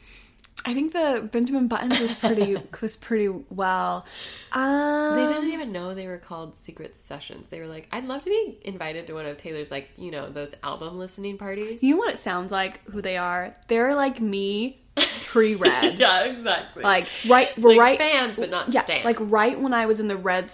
[0.65, 4.05] I think the Benjamin Buttons was pretty was pretty well.
[4.51, 7.47] Um, They didn't even know they were called secret sessions.
[7.49, 10.29] They were like, I'd love to be invited to one of Taylor's, like, you know,
[10.29, 11.83] those album listening parties.
[11.83, 12.81] You know what it sounds like?
[12.85, 13.55] Who they are?
[13.67, 14.79] They're like me,
[15.25, 15.95] pre-red.
[15.99, 16.83] yeah, exactly.
[16.83, 17.97] Like right, Like right.
[17.97, 20.51] fans, but not yeah, like right when I was in the red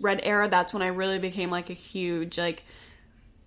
[0.00, 0.48] red era.
[0.48, 2.64] That's when I really became like a huge like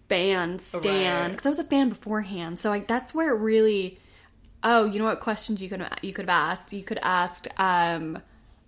[0.08, 0.82] band stan
[1.22, 1.32] Right.
[1.32, 2.60] because I was a fan beforehand.
[2.60, 4.00] So like that's where it really.
[4.64, 6.74] Oh, you know what questions you could you could have asked?
[6.74, 7.48] You could ask.
[7.60, 8.20] um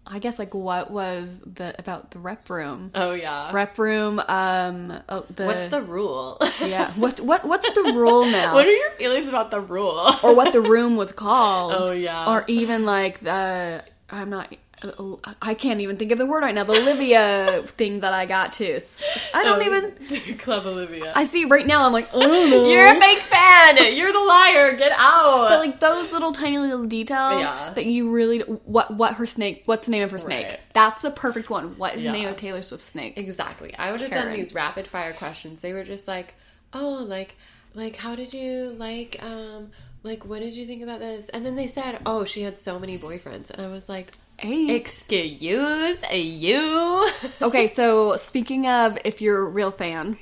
[0.10, 2.92] I guess like what was the about the rep room?
[2.96, 3.52] oh, yeah.
[3.52, 4.22] Rep room.
[4.26, 6.38] Um, oh, the What's the rule?
[6.62, 6.92] yeah?
[6.94, 8.54] What what what's the rule now?
[8.54, 10.10] what are your feelings about the rule?
[10.24, 11.74] or what the room was called.
[11.78, 12.32] Oh, yeah.
[12.32, 14.56] Or even like the I'm not.
[15.42, 16.64] I can't even think of the word right now.
[16.64, 18.80] The Olivia thing that I got to.
[19.34, 20.38] I don't even.
[20.38, 21.12] Club Olivia.
[21.16, 21.86] I see right now.
[21.86, 22.70] I'm like, don't.
[22.72, 23.96] You're a fake fan.
[23.98, 24.76] You're the liar.
[24.76, 25.48] Get out.
[25.50, 27.74] But like those little tiny little details Yeah.
[27.74, 30.60] that you really what what her snake what's the name of her snake Right.
[30.74, 32.12] that's the perfect one what is Yeah.
[32.12, 33.74] the name of Taylor Swift's snake Exactly.
[33.76, 35.62] I would have done these rapid fire questions.
[35.62, 36.36] They were just like,
[36.74, 37.36] "Oh, like
[37.74, 39.72] like how did you like um
[40.04, 42.78] like what did you think about this?" And then they said, "Oh, she had so
[42.78, 44.70] many boyfriends." And I was like, Eight.
[44.70, 47.10] "Excuse you?"
[47.42, 50.18] okay so speaking of if you're a real fan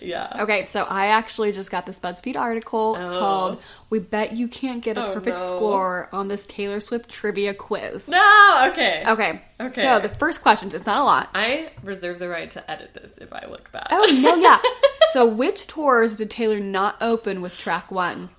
[0.00, 0.42] yeah.
[0.42, 2.96] Okay, so I actually just got this BuzzFeed article.
[2.98, 3.18] Oh.
[3.18, 5.56] called "We Bet You Can't Get a Oh, Perfect no.
[5.56, 9.04] Score on This Taylor Swift Trivia Quiz." No, okay.
[9.06, 9.82] Okay, Okay.
[9.82, 10.74] So the first questions.
[10.74, 11.28] It's not a lot.
[11.34, 13.88] I reserve the right to edit this if I look bad.
[13.90, 14.58] Oh no, yeah.
[15.12, 18.30] so which tours did Taylor not open with track one?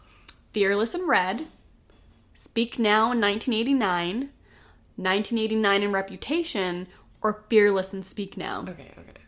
[0.51, 1.45] Fearless in Red,
[2.33, 4.29] Speak Now in 1989,
[5.03, 6.87] 1989 in Reputation,
[7.21, 8.61] or Fearless and Speak Now?
[8.61, 9.21] Okay, okay.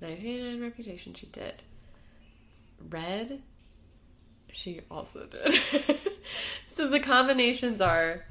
[0.00, 1.62] 1989 Reputation, she did.
[2.90, 3.42] Red,
[4.52, 5.50] she also did.
[6.68, 8.24] so the combinations are.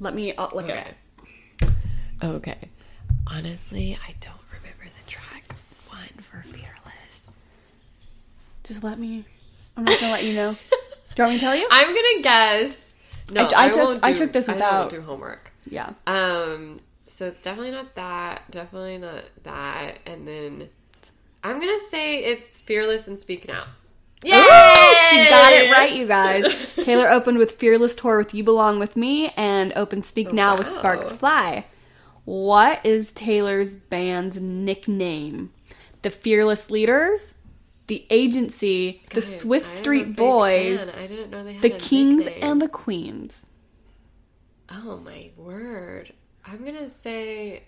[0.00, 0.72] Let me uh, look Okay.
[0.72, 0.94] at
[1.62, 1.68] it.
[2.22, 2.58] Okay.
[3.26, 5.44] Honestly, I don't remember the track
[5.88, 7.30] one for Fearless.
[8.64, 9.24] Just let me.
[9.76, 10.52] I'm not gonna let you know.
[11.14, 11.68] Do you want me to tell you?
[11.70, 12.92] I'm gonna guess.
[13.30, 15.51] No, I I, took- won't I took this I without- won't do homework.
[15.72, 15.94] Yeah.
[16.06, 18.50] Um, so it's definitely not that.
[18.50, 19.98] Definitely not that.
[20.06, 20.68] And then
[21.42, 23.64] I'm gonna say it's Fearless and Speak Now.
[24.24, 24.36] Yay!
[24.36, 26.44] Ooh, she got it right, you guys.
[26.76, 30.72] Taylor opened with Fearless Tour with You Belong With Me and opened Speak Now with.
[30.72, 31.66] Sparks Fly.
[32.24, 35.50] What is Taylor's band's nickname?
[36.02, 37.34] The Fearless Leaders,
[37.88, 40.80] the Agency, the Swift I am a Street Boys.
[40.82, 42.44] I didn't know they had the Kings, nickname.
[42.50, 43.44] and the Queens.
[44.74, 46.12] Oh my word!
[46.44, 47.64] I'm gonna say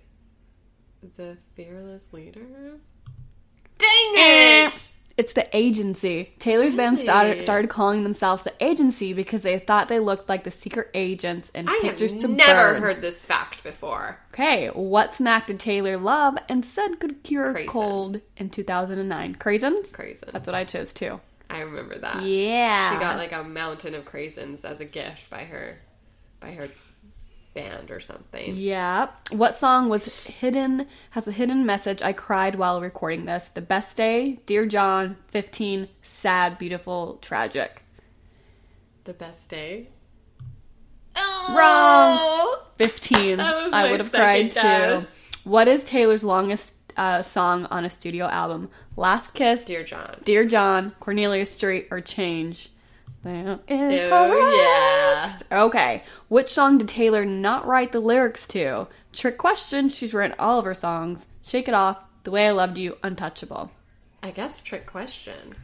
[1.16, 2.80] the Fearless Leaders.
[3.78, 4.66] Dang eh.
[4.68, 4.88] it!
[5.16, 6.34] It's the Agency.
[6.40, 10.50] Taylor's band started, started calling themselves the Agency because they thought they looked like the
[10.50, 12.82] secret agents in I Pictures have to never Burn.
[12.82, 14.18] heard this fact before.
[14.32, 17.68] Okay, what smack did Taylor love and said could cure Craisins.
[17.68, 19.36] cold in 2009?
[19.36, 19.92] Craisins?
[19.92, 20.32] Craisins.
[20.32, 21.20] That's what I chose too.
[21.48, 22.22] I remember that.
[22.22, 22.92] Yeah.
[22.92, 25.78] She got like a mountain of craisins as a gift by her
[26.40, 26.68] by her
[27.54, 28.56] band or something.
[28.56, 29.08] Yeah.
[29.30, 32.02] What song was hidden, has a hidden message?
[32.02, 33.48] I cried while recording this.
[33.48, 37.82] The Best Day, Dear John, 15, Sad, Beautiful, Tragic.
[39.04, 39.88] The best day.
[41.16, 41.54] Oh!
[41.56, 42.66] Wrong!
[42.78, 43.36] 15.
[43.36, 45.02] That was I would have cried guess.
[45.02, 45.08] too.
[45.44, 48.70] What is Taylor's longest uh, song on a studio album?
[48.96, 50.20] Last Kiss, Dear John.
[50.24, 52.70] Dear John, Cornelia Street, or Change?
[53.24, 55.44] That is Oh, correct.
[55.50, 56.02] Okay.
[56.28, 58.86] Which song did Taylor not write the lyrics to?
[59.12, 59.88] Trick question.
[59.88, 61.26] She's written all of her songs.
[61.42, 63.70] Shake It Off, The Way I Loved You, Untouchable.
[64.22, 65.54] I guess trick question.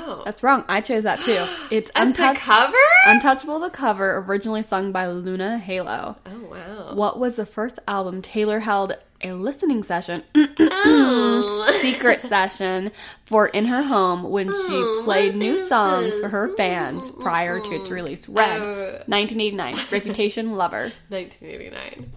[0.00, 0.64] Oh, That's wrong.
[0.68, 1.44] I chose that too.
[1.70, 2.76] It's that's a cover.
[3.06, 6.16] Untouchable is a cover originally sung by Luna Halo.
[6.26, 6.94] oh wow.
[6.94, 10.22] What was the first album Taylor held a listening session,
[10.60, 11.78] Oh.
[11.82, 12.92] secret session,
[13.26, 17.70] for in her home when Oh, she played new songs for her fans prior to
[17.74, 18.28] its release?
[18.28, 19.02] Red, Oh.
[19.06, 20.92] 1989, Reputation, Lover.
[21.08, 22.12] 1989.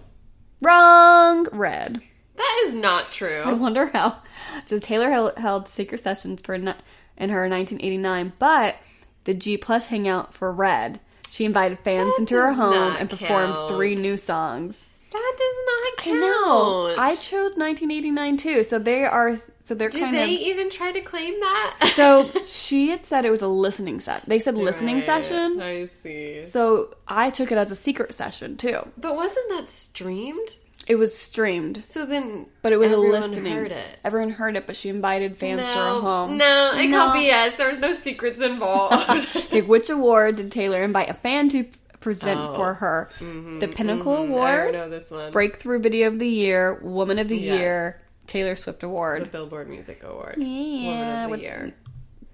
[0.60, 2.00] Wrong, Red.
[2.36, 3.42] That is not true.
[3.44, 4.16] I wonder how.
[4.66, 6.72] So Taylor held, held secret sessions for ni-
[7.16, 8.76] in her 1989, but
[9.24, 11.00] the G Plus hangout for Red.
[11.30, 13.70] She invited fans That into her home and performed count.
[13.70, 14.84] three new songs.
[15.10, 16.20] That does not I count.
[16.20, 16.94] know.
[16.98, 18.64] I chose 1989 too.
[18.64, 19.38] So they are.
[19.64, 20.40] So they're Did kind they of.
[20.40, 21.92] even try to claim that?
[21.94, 24.28] So she had said it was a listening set.
[24.28, 25.60] They said listening Right, session.
[25.60, 26.44] I see.
[26.46, 28.88] So I took it as a secret session too.
[28.98, 30.50] But wasn't that streamed?
[30.88, 33.52] It was streamed, So then, but it was everyone a listening.
[33.52, 33.98] heard it.
[34.04, 36.36] Everyone heard it, but she invited fans to her home.
[36.36, 37.20] no, I call No.
[37.20, 37.56] BS.
[37.56, 38.92] There was no secrets involved.
[39.36, 41.64] Okay, which award did Taylor invite a fan to
[42.00, 42.54] present Oh.
[42.54, 43.10] for her?
[43.20, 44.32] Mm-hmm, the Pinnacle mm-hmm.
[44.34, 45.30] I Award, know this one.
[45.30, 47.58] Breakthrough Video of the Year, Woman of the Yes.
[47.60, 49.30] Year, Taylor Swift the Award.
[49.30, 50.36] Billboard Music Award.
[50.38, 51.72] Yeah, Woman of the with- Year.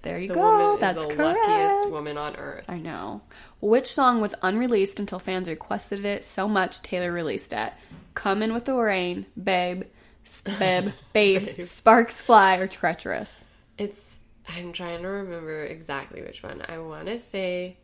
[0.03, 0.77] There you The go.
[0.79, 1.39] That's the correct.
[1.45, 2.65] luckiest woman on earth.
[2.69, 3.21] I know.
[3.61, 7.73] Which song was unreleased until fans requested it so much Taylor released it?
[8.15, 9.85] Come in with the rain, babe,
[10.59, 13.45] babe, babe, sparks fly, or treacherous?
[13.77, 14.15] It's.
[14.49, 16.63] I'm trying to remember exactly which one.
[16.69, 17.77] I want to say.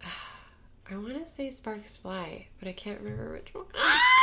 [0.90, 3.64] I want to say Sparks Fly, but I can't remember which one.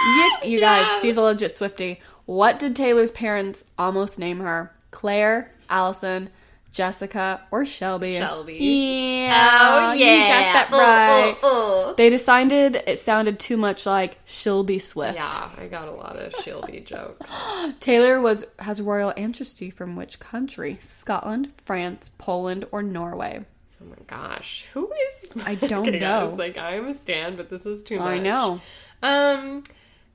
[0.06, 1.02] You, you guys, Yes.
[1.02, 2.00] she's a legit Swifty.
[2.26, 4.74] What did Taylor's parents almost name her?
[4.92, 6.30] Claire, Allison,
[6.74, 8.18] Jessica, or Shelby?
[8.18, 8.54] Shelby.
[8.58, 9.90] Yeah.
[9.92, 10.14] Oh, yeah.
[10.14, 11.38] You got that right.
[11.44, 11.94] uh, uh.
[11.94, 15.14] They decided it sounded too much like Shelby Swift.
[15.16, 17.32] Yeah, I got a lot of Shelby jokes.
[17.80, 20.78] Taylor was has royal ancestry from which country?
[20.82, 23.46] Scotland, France, Poland, or Norway?
[23.82, 25.30] Oh my gosh, who is?
[25.46, 26.28] I don't Okay, know.
[26.28, 28.08] guys, like I'm a stan, but this is too much.
[28.08, 28.62] I know.
[29.04, 29.64] Um,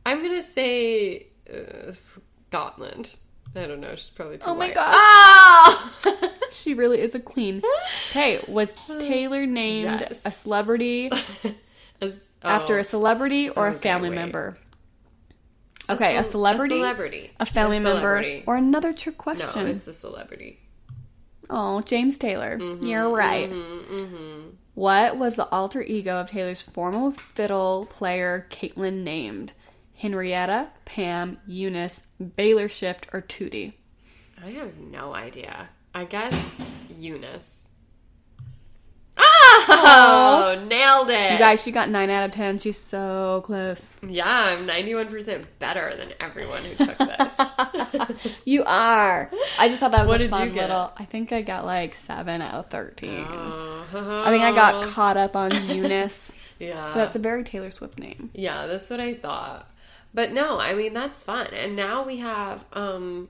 [0.05, 3.15] I'm gonna say uh, Scotland.
[3.59, 3.95] I don't know.
[3.95, 4.47] She's probably too.
[4.49, 4.75] Oh my white.
[4.75, 4.95] gosh.
[4.97, 5.95] Ah!
[6.07, 6.31] Oh!
[6.51, 7.63] She really is a queen.
[8.13, 10.23] Hey, was um, Taylor named Yes.
[10.25, 11.11] a celebrity
[12.01, 14.17] As- after oh, a celebrity or a Okay, family wait.
[14.17, 14.59] member?
[15.91, 18.45] Okay, a, ce- celebrity, a celebrity, a family member, celebrity.
[18.47, 19.67] or another trick no, question.
[19.69, 20.59] it's a celebrity.
[21.49, 22.59] Oh, James Taylor.
[22.59, 23.51] Mm-hmm, You're right.
[23.51, 24.49] Mm-hmm, mm-hmm.
[24.75, 29.53] What was the alter ego of Taylor's former fiddle player Caitlin named?
[29.99, 33.73] Henrietta, Pam, Eunice, Baylor Shift, or Tootie?
[34.43, 35.69] I have no idea.
[35.95, 36.35] I guess
[36.97, 37.67] Eunice.
[39.21, 41.33] Oh, nailed it!
[41.33, 42.59] You guys, she got 9 out of 10.
[42.59, 43.95] She's so close.
[44.07, 48.33] Yeah, I'm 91% better than everyone who took this.
[48.45, 49.31] You are.
[49.59, 50.69] I just thought that was What a did fun you get?
[50.69, 50.93] little.
[50.97, 53.11] I think I got like 7 out of 13.
[53.25, 54.23] Uh-huh.
[54.25, 56.33] I think I got caught up on Eunice.
[56.61, 56.91] Yeah.
[56.93, 58.31] But it's a very Taylor Swift name.
[58.35, 59.71] Yeah, that's what I thought.
[60.15, 61.49] But no, I mean that's fun.
[61.49, 63.29] And now we have um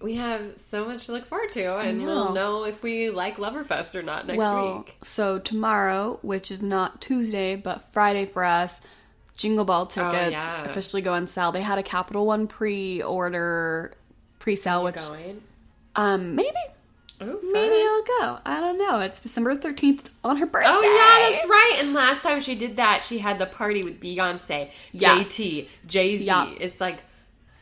[0.00, 2.64] we have so much to look forward to and we'll know.
[2.64, 4.96] if we like Loverfest or not next well, week.
[5.02, 8.80] so tomorrow, which is not Tuesday, but Friday for us,
[9.36, 10.64] Jingle Ball tickets Oh, yeah.
[10.70, 11.50] officially go on sale.
[11.50, 13.92] They had a Capital One pre-order
[14.38, 15.42] pre-sale, which Going.
[15.96, 16.56] um maybe
[17.20, 17.74] Oh, maybe.
[17.74, 18.02] I'll
[18.36, 18.38] go.
[18.46, 19.00] I don't know.
[19.00, 20.68] It's December thirteenth on her birthday.
[20.70, 21.76] Oh yeah, that's right.
[21.80, 24.70] And last time she did that, she had the party with Beyonce.
[24.94, 26.24] JT, Jay Z.
[26.24, 26.48] Yeah.
[26.60, 27.02] It's like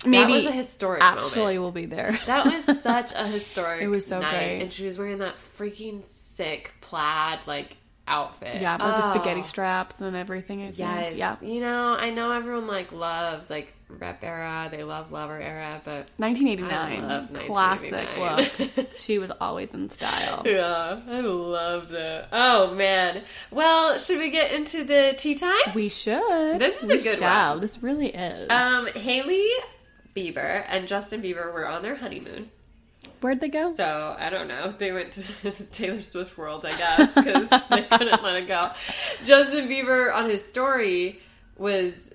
[0.04, 1.61] Maybe that was a historic Actually, moment.
[1.62, 2.18] we'll be there.
[2.26, 3.80] that was such a historic.
[3.80, 4.30] It was so night.
[4.30, 4.62] great.
[4.62, 7.76] and she was wearing that freaking sick plaid like
[8.09, 8.61] outfit.
[8.61, 9.14] yeah, with the Oh.
[9.14, 10.62] spaghetti straps and everything.
[10.62, 11.18] I think.
[11.18, 11.36] Yeah.
[11.40, 14.68] You know, I know everyone like loves like rep era.
[14.70, 17.04] They love lover era, but 1989.
[17.04, 18.70] I love Classic 1989.
[18.76, 18.86] look.
[18.96, 20.42] she was always in style.
[20.44, 22.26] yeah, I loved it.
[22.32, 23.22] Oh man.
[23.50, 25.72] Well, should we get into the tea time?
[25.74, 26.59] We should.
[26.61, 27.52] This is a good shall.
[27.54, 27.61] one.
[27.61, 28.50] This really is.
[28.50, 29.48] Um, Hailey
[30.16, 32.50] Bieber and Justin Bieber were on their honeymoon.
[33.21, 33.73] Where'd they go?
[33.75, 34.71] So I don't know.
[34.77, 35.23] They went to
[35.73, 38.71] Taylor Swift World, I guess, because they couldn't let it go.
[39.25, 41.21] Justin Bieber on his story
[41.57, 42.12] was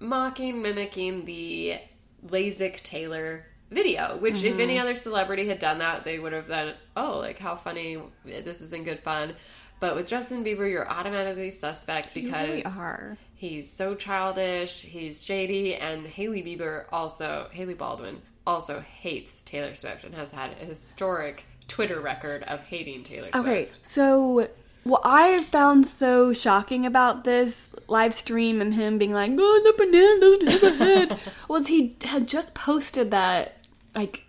[0.00, 1.76] mocking, mimicking the
[2.26, 4.16] LASIK Taylor video.
[4.18, 4.60] Which, if Mm-hmm.
[4.60, 6.74] any other celebrity had done that, they would have done.
[6.96, 7.98] Oh, like how funny!
[8.24, 9.34] This isn't good fun.
[9.78, 13.18] But with Justin Bieber, you're automatically suspect because really are.
[13.34, 20.04] he's so childish, he's shady, and Hailey Bieber also, Hailey Baldwin also hates Taylor Swift
[20.04, 23.36] and has had a historic Twitter record of hating Taylor Swift.
[23.36, 24.48] Okay, so
[24.84, 29.84] what I found so shocking about this live stream and him being like, "Oh, the
[29.84, 33.56] banana doesn't have a head," was he had just posted that
[33.94, 34.22] like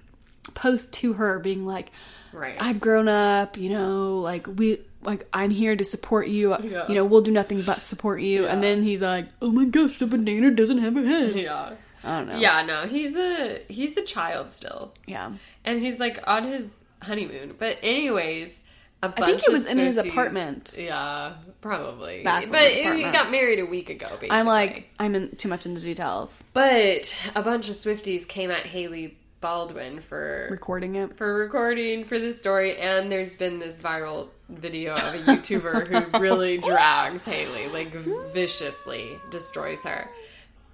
[0.55, 1.91] post to her, being like,
[2.33, 2.55] Right.
[2.59, 6.57] "I've grown up, you know, like we." Like I'm here to support you.
[6.61, 6.87] Yeah.
[6.89, 8.47] You know, we'll do nothing but support you.
[8.47, 11.73] And then he's like, "Oh my gosh, the banana doesn't have a head." Yeah.
[12.03, 12.39] I don't know.
[12.39, 14.93] Yeah, no, he's a he's a child still.
[15.05, 15.31] yeah.
[15.65, 17.55] And he's like on his honeymoon.
[17.57, 18.59] But anyways,
[19.03, 20.73] a bunch I think he of was in his apartment.
[20.77, 22.23] Yeah, probably.
[22.23, 24.31] Back but he got married a week ago, basically.
[24.31, 26.43] I'm like, I'm in too much into details.
[26.53, 31.15] But a bunch of Swifties came at Hailey Baldwin for Recording it.
[31.17, 36.19] for recording for this story, and there's been this viral video of a YouTuber who
[36.19, 40.09] really drags Hailey, like viciously destroys her.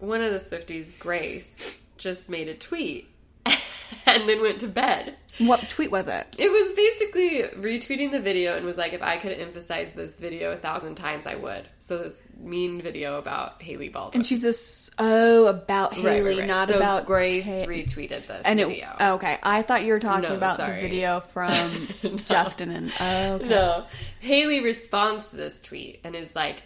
[0.04, 3.08] One of the Swifties, Grace, just made a tweet
[3.46, 5.16] and then went to bed.
[5.40, 6.36] What tweet was it?
[6.38, 10.52] It was basically retweeting the video and was like, if I could emphasize this video
[10.52, 11.68] a thousand times, I would.
[11.80, 14.20] So this mean video about Hailey Baldwin.
[14.20, 16.48] And she's this oh about Hailey, Right, right, right.
[16.48, 18.96] not So about Grace retweeted this and it, video.
[19.00, 20.76] oh, okay, I thought you were talking No, about sorry.
[20.76, 21.88] the video from
[22.26, 23.48] Justin and oh, okay.
[23.48, 23.86] No.
[24.20, 26.62] Hailey responds to this tweet and is like,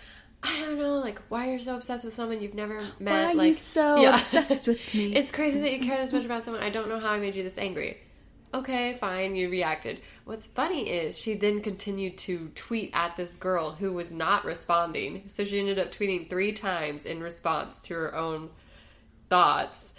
[0.47, 3.11] I don't know, like, why you're so obsessed with someone you've never met.
[3.11, 5.15] Why are you like, so obsessed with me?
[5.15, 6.63] it's crazy that you care this much about someone.
[6.63, 7.97] I don't know how I made you this angry.
[8.53, 9.99] Okay, fine, you reacted.
[10.23, 15.23] What's funny is she then continued to tweet at this girl who was not responding.
[15.27, 18.49] So she ended up tweeting three times in response to her own
[19.29, 19.91] thoughts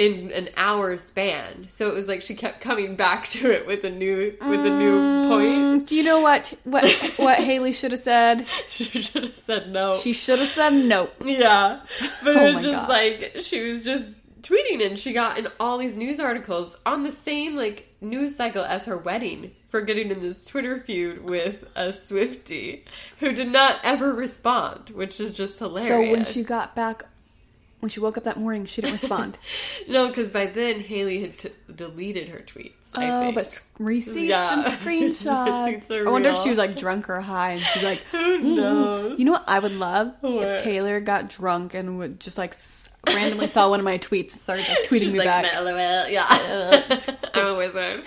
[0.00, 1.66] in an hour span.
[1.68, 4.70] So it was like she kept coming back to it with a new with a
[4.70, 5.82] new point.
[5.82, 6.88] Mm, Do you know what what
[7.18, 8.46] what Hailey should have said?
[8.70, 9.96] She should have said no.
[9.98, 11.10] She should have said no.
[11.22, 11.80] yeah.
[12.24, 12.88] But Oh it was just gosh.
[12.88, 17.12] like she was just tweeting and she got in all these news articles on the
[17.12, 21.92] same like news cycle as her wedding for getting in this Twitter feud with a
[21.92, 22.86] Swifty
[23.18, 25.88] who did not ever respond, which is just hilarious.
[26.08, 27.04] So when she got back,
[27.80, 29.38] when she woke up that morning, she didn't respond.
[29.88, 32.72] No, because by then Hailey had t- deleted her tweets.
[32.94, 34.64] I Oh, but receipts Yeah.
[34.64, 36.06] and screenshots.
[36.06, 38.54] I wonder if she was like drunk or high, and she's like, Who mm-hmm.
[38.56, 39.18] knows?
[39.18, 40.46] You know what I would love What?
[40.46, 42.54] if Taylor got drunk and would just like
[43.06, 45.54] randomly saw one of my tweets and started like tweeting She's me like, back.
[45.54, 46.98] LOL, yeah.
[47.34, 48.04] I'm a wizard.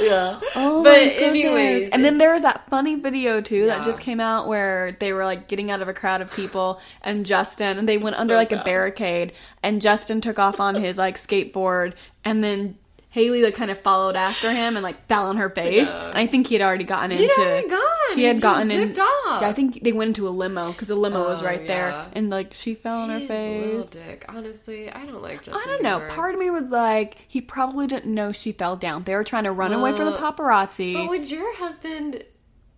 [0.00, 0.40] Yeah.
[0.56, 3.76] Oh But anyways, and then there was that funny video too Yeah.
[3.76, 6.80] that just came out where they were like getting out of a crowd of people,
[7.02, 9.32] and Justin and they went under so like a barricade,
[9.62, 11.94] and Justin took off on his like skateboard,
[12.24, 12.76] and then.
[13.12, 15.86] Hailey like kind of followed after him and like fell on her face.
[15.88, 16.08] Yeah.
[16.10, 17.40] And I think he had already gotten into.
[17.40, 17.80] already gone.
[18.14, 18.98] He had He gotten in.
[19.00, 19.42] off.
[19.42, 22.06] Yeah, I think they went into a limo because the limo was Oh, right there,
[22.12, 23.86] and like she fell on her face.
[23.86, 24.24] dick.
[24.28, 25.98] Honestly, I don't like Justin I don't know.
[25.98, 26.08] Bieber.
[26.10, 29.02] Part of me was like, he probably didn't know she fell down.
[29.04, 30.94] They were trying to run away from the Uh, paparazzi.
[30.94, 32.24] But would your husband,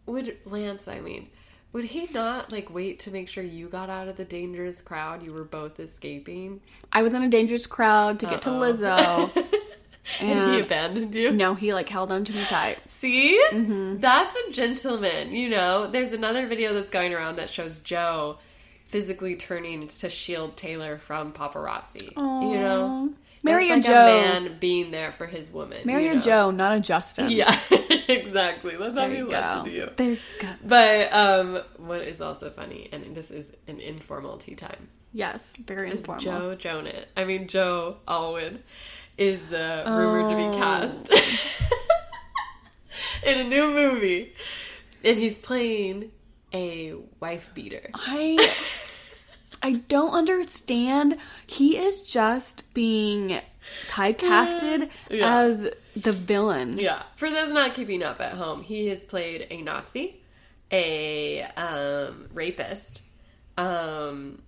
[0.06, 0.88] would Lance?
[0.88, 1.28] I mean,
[1.74, 5.22] would he not like wait to make sure you got out of the dangerous crowd
[5.22, 6.62] you were both escaping?
[6.90, 9.30] I was in a dangerous crowd to get to Lizzo.
[10.20, 11.30] And he abandoned you.
[11.30, 12.78] no, he like held on to me tight.
[12.90, 13.40] See?
[13.52, 14.00] Mm-hmm.
[14.00, 15.86] That's a gentleman, you know?
[15.86, 18.38] There's another video that's going around that shows Joe
[18.86, 22.12] physically turning to shield Taylor from paparazzi.
[22.16, 23.12] You know?
[23.44, 24.02] Marry That's a like Joe.
[24.02, 25.78] a man being there for his woman.
[25.84, 26.20] Marry you know?
[26.20, 27.30] Joe, not a Justin.
[27.30, 27.58] Yeah,
[28.08, 28.76] exactly.
[28.76, 29.90] Let's There have you listen to you.
[29.96, 30.48] There you go.
[30.64, 35.90] But um, what is also funny, and this is an informal tea time, Yes, very
[35.90, 36.20] is informal.
[36.20, 37.04] Joe Jonah.
[37.16, 38.62] I mean, Joe Alwyn
[39.18, 40.52] is uh, rumored to Oh.
[40.52, 41.10] be cast
[43.24, 44.32] in a new movie,
[45.04, 46.10] and he's playing
[46.52, 47.88] a wife beater.
[47.94, 48.38] I
[49.62, 51.16] I don't understand.
[51.46, 53.40] He is just being
[53.86, 55.36] typecasted Yeah.
[55.38, 56.78] as the villain.
[56.78, 57.02] Yeah.
[57.16, 60.20] For those not keeping up at home, he has played a Nazi,
[60.72, 63.00] a um, rapist.
[63.56, 64.42] Um,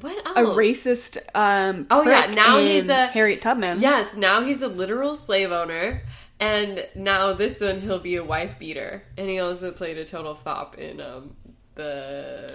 [0.00, 0.38] what else?
[0.38, 3.80] A racist um Oh, yeah, now he's a- Harriet Tubman.
[3.80, 6.02] Yes, now he's a literal slave owner,
[6.40, 10.34] and now this one he'll be a wife beater, and he also played a total
[10.34, 11.36] fop in um
[11.74, 12.52] the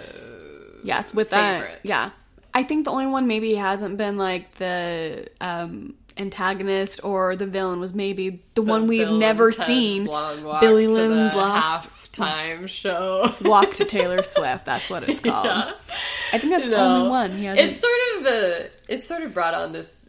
[0.84, 1.80] Yes, with that.
[1.82, 2.10] Yeah.
[2.54, 7.78] I think the only one maybe hasn't been like the um antagonist or the villain
[7.78, 10.04] was maybe the, one we've never seen.
[10.60, 11.34] Billy to Lynn's
[12.18, 13.32] the halftime show.
[13.42, 14.64] walk to Taylor Swift.
[14.64, 15.46] That's what it's called.
[15.46, 15.72] Yeah.
[16.32, 16.96] I think that's the No.
[16.96, 17.36] only one.
[17.38, 17.46] He.
[17.46, 20.08] It's sort of a, it's sort of brought on this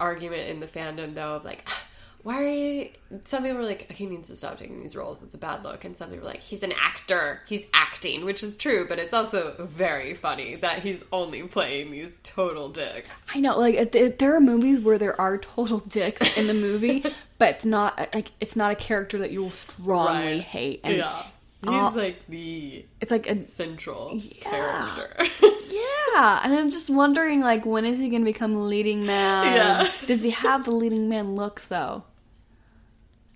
[0.00, 1.82] argument in the fandom though of like, "Ah,
[2.22, 2.88] why are you?
[3.24, 5.22] Some people were like, he needs to stop taking these roles.
[5.22, 5.84] It's a bad look.
[5.84, 7.40] And some people were like, he's an actor.
[7.46, 12.18] He's acting, which is true, but it's also very funny that he's only playing these
[12.22, 13.24] total dicks.
[13.34, 17.04] I know, like there are movies where there are total dicks in the movie,
[17.38, 20.42] but it's not like it's not a character that you will strongly Right.
[20.42, 20.80] hate.
[20.84, 21.22] And yeah.
[21.62, 24.42] He's uh, like the it's like a central Yeah.
[24.42, 25.48] character.
[25.70, 29.54] yeah, and I'm just wondering, like, when is he going to become leading man?
[29.54, 29.92] Yeah.
[30.06, 32.04] Does he have the leading man looks though?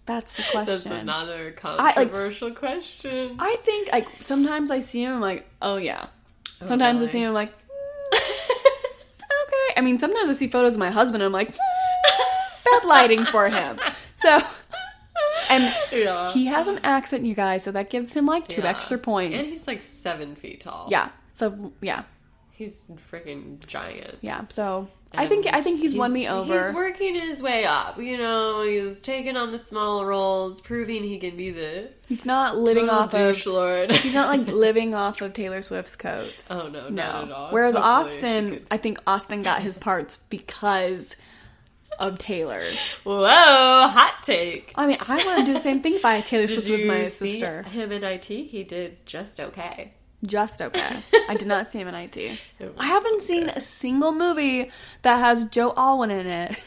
[0.06, 0.74] That's the question.
[0.74, 3.36] That's another like- controversial question.
[3.38, 6.06] I think like sometimes I see him I'm like, oh yeah.
[6.66, 8.18] Sometimes I see him I'm like, "Mm,
[9.46, 9.74] okay.
[9.76, 11.58] I mean, sometimes I see photos of my husband and I'm like, "Mm,
[12.64, 13.78] bad lighting for him.
[14.22, 14.40] So,
[15.50, 16.32] and yeah.
[16.32, 18.70] he has an accent, you guys, so that gives him like two Yeah.
[18.70, 19.36] extra points.
[19.36, 20.88] And he's like seven feet tall.
[20.90, 21.10] yeah.
[21.34, 22.02] So yeah,
[22.52, 24.18] He's freaking giant.
[24.20, 24.44] yeah.
[24.50, 26.66] So I think I think he's, won me over.
[26.66, 27.98] He's working his way up.
[27.98, 32.56] You know, he's taking on the small roles, proving he can be the He's not
[32.56, 33.46] living off of.
[33.46, 33.92] lord.
[33.96, 36.50] He's not like living off of Taylor Swift's coats.
[36.50, 36.88] oh no, no.
[36.88, 37.52] not at all.
[37.52, 41.16] Whereas Hopefully Austin, I think Austin got his parts because
[41.98, 42.64] of Taylor.
[43.04, 44.72] Whoa, hot take.
[44.76, 47.06] I mean, I want to do the same thing if I Taylor Swift was my
[47.06, 47.62] sister.
[47.64, 48.26] him in IT?
[48.26, 49.92] He did just okay.
[50.24, 50.98] Just okay.
[51.28, 52.38] I did not see him in IT.
[52.78, 54.70] I haven't seen a single movie
[55.02, 56.62] that has Joe Alwyn in it.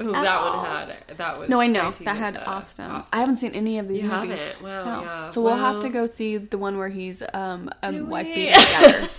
[0.00, 0.56] Ooh, that all.
[0.58, 2.90] one had that was No, I know that had uh, Austin.
[3.12, 4.38] I haven't seen any of these You movies.
[4.38, 4.62] haven't?
[4.62, 5.02] Wow, No.
[5.02, 5.30] yeah.
[5.30, 8.34] So we'll have to go see the one where he's um a wife we?
[8.34, 9.08] beater together.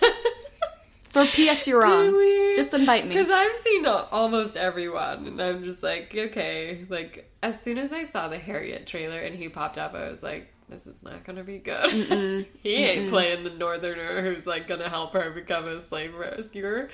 [1.09, 2.55] For PS you're on.
[2.55, 3.09] Just invite me.
[3.09, 6.85] Because I've seen almost everyone, and I'm just like, okay.
[6.89, 10.23] Like, as soon as I saw the Harriet trailer and he popped up, I was
[10.23, 11.89] like, this is not gonna be good.
[12.63, 16.89] he ain't playing the northerner who's like gonna help her become a slave rescuer.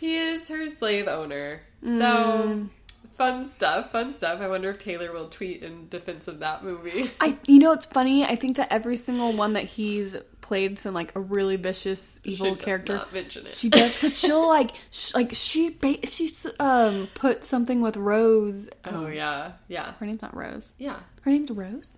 [0.00, 1.62] He is her slave owner.
[1.84, 1.98] Mm.
[1.98, 2.68] So.
[3.16, 4.40] Fun stuff, fun stuff.
[4.40, 7.10] I wonder if Taylor will tweet in defense of that movie.
[7.20, 8.24] I you know it's funny.
[8.24, 12.46] I think that every single one that he's played some like a really vicious evil
[12.50, 12.94] She does character.
[12.94, 13.56] not mention it.
[13.56, 18.68] She does because she'll like sh- like she ba- she um put something with Rose.
[18.84, 20.72] oh yeah, yeah, Her name's not Rose.
[20.78, 21.00] yeah.
[21.22, 21.90] Her name's Rose.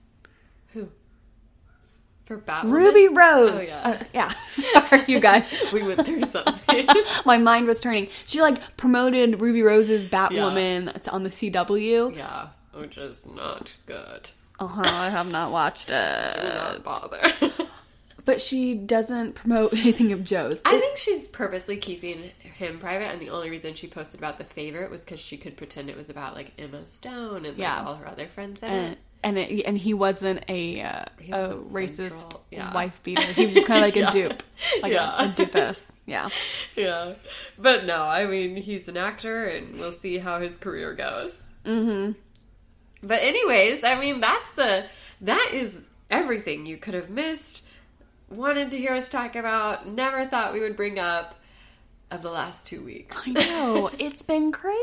[0.72, 0.88] Who?
[2.30, 2.70] For Batwoman?
[2.70, 3.50] Ruby Rose.
[3.56, 3.80] Oh, yeah.
[3.82, 4.28] Uh, yeah.
[4.88, 5.48] Sorry, you guys.
[5.72, 6.86] We went through something.
[7.26, 8.06] My mind was turning.
[8.26, 12.14] She like promoted Ruby Rose's Batwoman It's on the CW.
[12.16, 14.30] yeah, which is not good.
[14.60, 14.82] Uh huh.
[14.86, 16.34] I have not watched it.
[16.34, 17.20] Do it, not bother.
[18.24, 20.60] but she doesn't promote anything of Joe's.
[20.64, 24.44] I think she's purposely keeping him private, and the only reason she posted about the
[24.44, 27.82] favorite was because she could pretend it was about like Emma Stone and Yeah.
[27.84, 28.98] all her other friends in and it.
[29.22, 32.72] And, it, and he wasn't a uh, He a wasn't racist yeah.
[32.72, 33.22] wife beater.
[33.32, 34.42] He was just kind of like a dupe,
[34.82, 35.22] like Yeah.
[35.22, 35.90] a, a doofus.
[36.06, 36.28] Yeah.
[36.74, 37.12] Yeah,
[37.56, 41.44] but no, I mean he's an actor, and we'll see how his career goes.
[41.64, 42.12] Mm-hmm.
[43.06, 44.86] But anyways, I mean that's the
[45.20, 45.76] that is
[46.10, 47.64] everything you could have missed.
[48.28, 49.86] Wanted to hear us talk about.
[49.86, 51.36] Never thought we would bring up
[52.10, 53.16] of the last two weeks.
[53.26, 54.76] I know it's been crazy.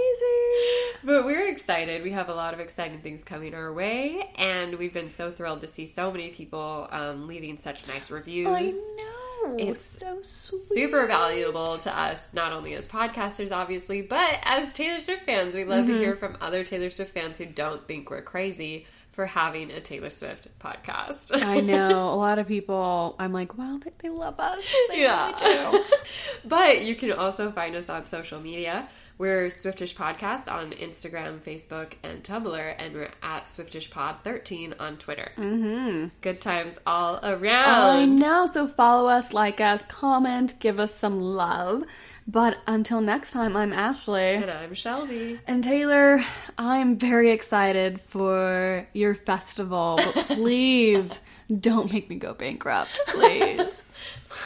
[1.03, 2.03] But we're excited.
[2.03, 5.61] We have a lot of exciting things coming our way, and we've been so thrilled
[5.61, 8.47] to see so many people um, leaving such nice reviews.
[8.47, 10.61] I know It's so sweet.
[10.61, 15.55] Super valuable to us, not only as podcasters, obviously, but as Taylor Swift fans.
[15.55, 18.85] We love to hear from other Taylor Swift fans who don't think we're crazy
[19.17, 21.31] for having a Taylor Swift podcast.
[21.43, 23.15] I know a lot of people.
[23.17, 24.63] I'm like, wow, they, they love us.
[24.89, 25.31] They Yeah.
[25.43, 25.83] really do.
[26.45, 28.87] but you can also find us on social media.
[29.17, 35.31] We're Swiftish Podcast on Instagram, Facebook, and Tumblr, and we're at SwiftishPod13 on Twitter.
[35.35, 36.09] Mm-hmm.
[36.21, 37.97] Good times all around.
[37.97, 38.45] I know.
[38.45, 41.85] So follow us, like us, comment, give us some love.
[42.29, 44.35] But until next time, I'm Ashley.
[44.35, 45.39] And I'm Shelby.
[45.47, 46.19] And Taylor,
[46.57, 51.21] I'm very excited for your festival, but please
[51.61, 53.83] don't make me go bankrupt, please.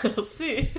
[0.03, 0.71] We'll see.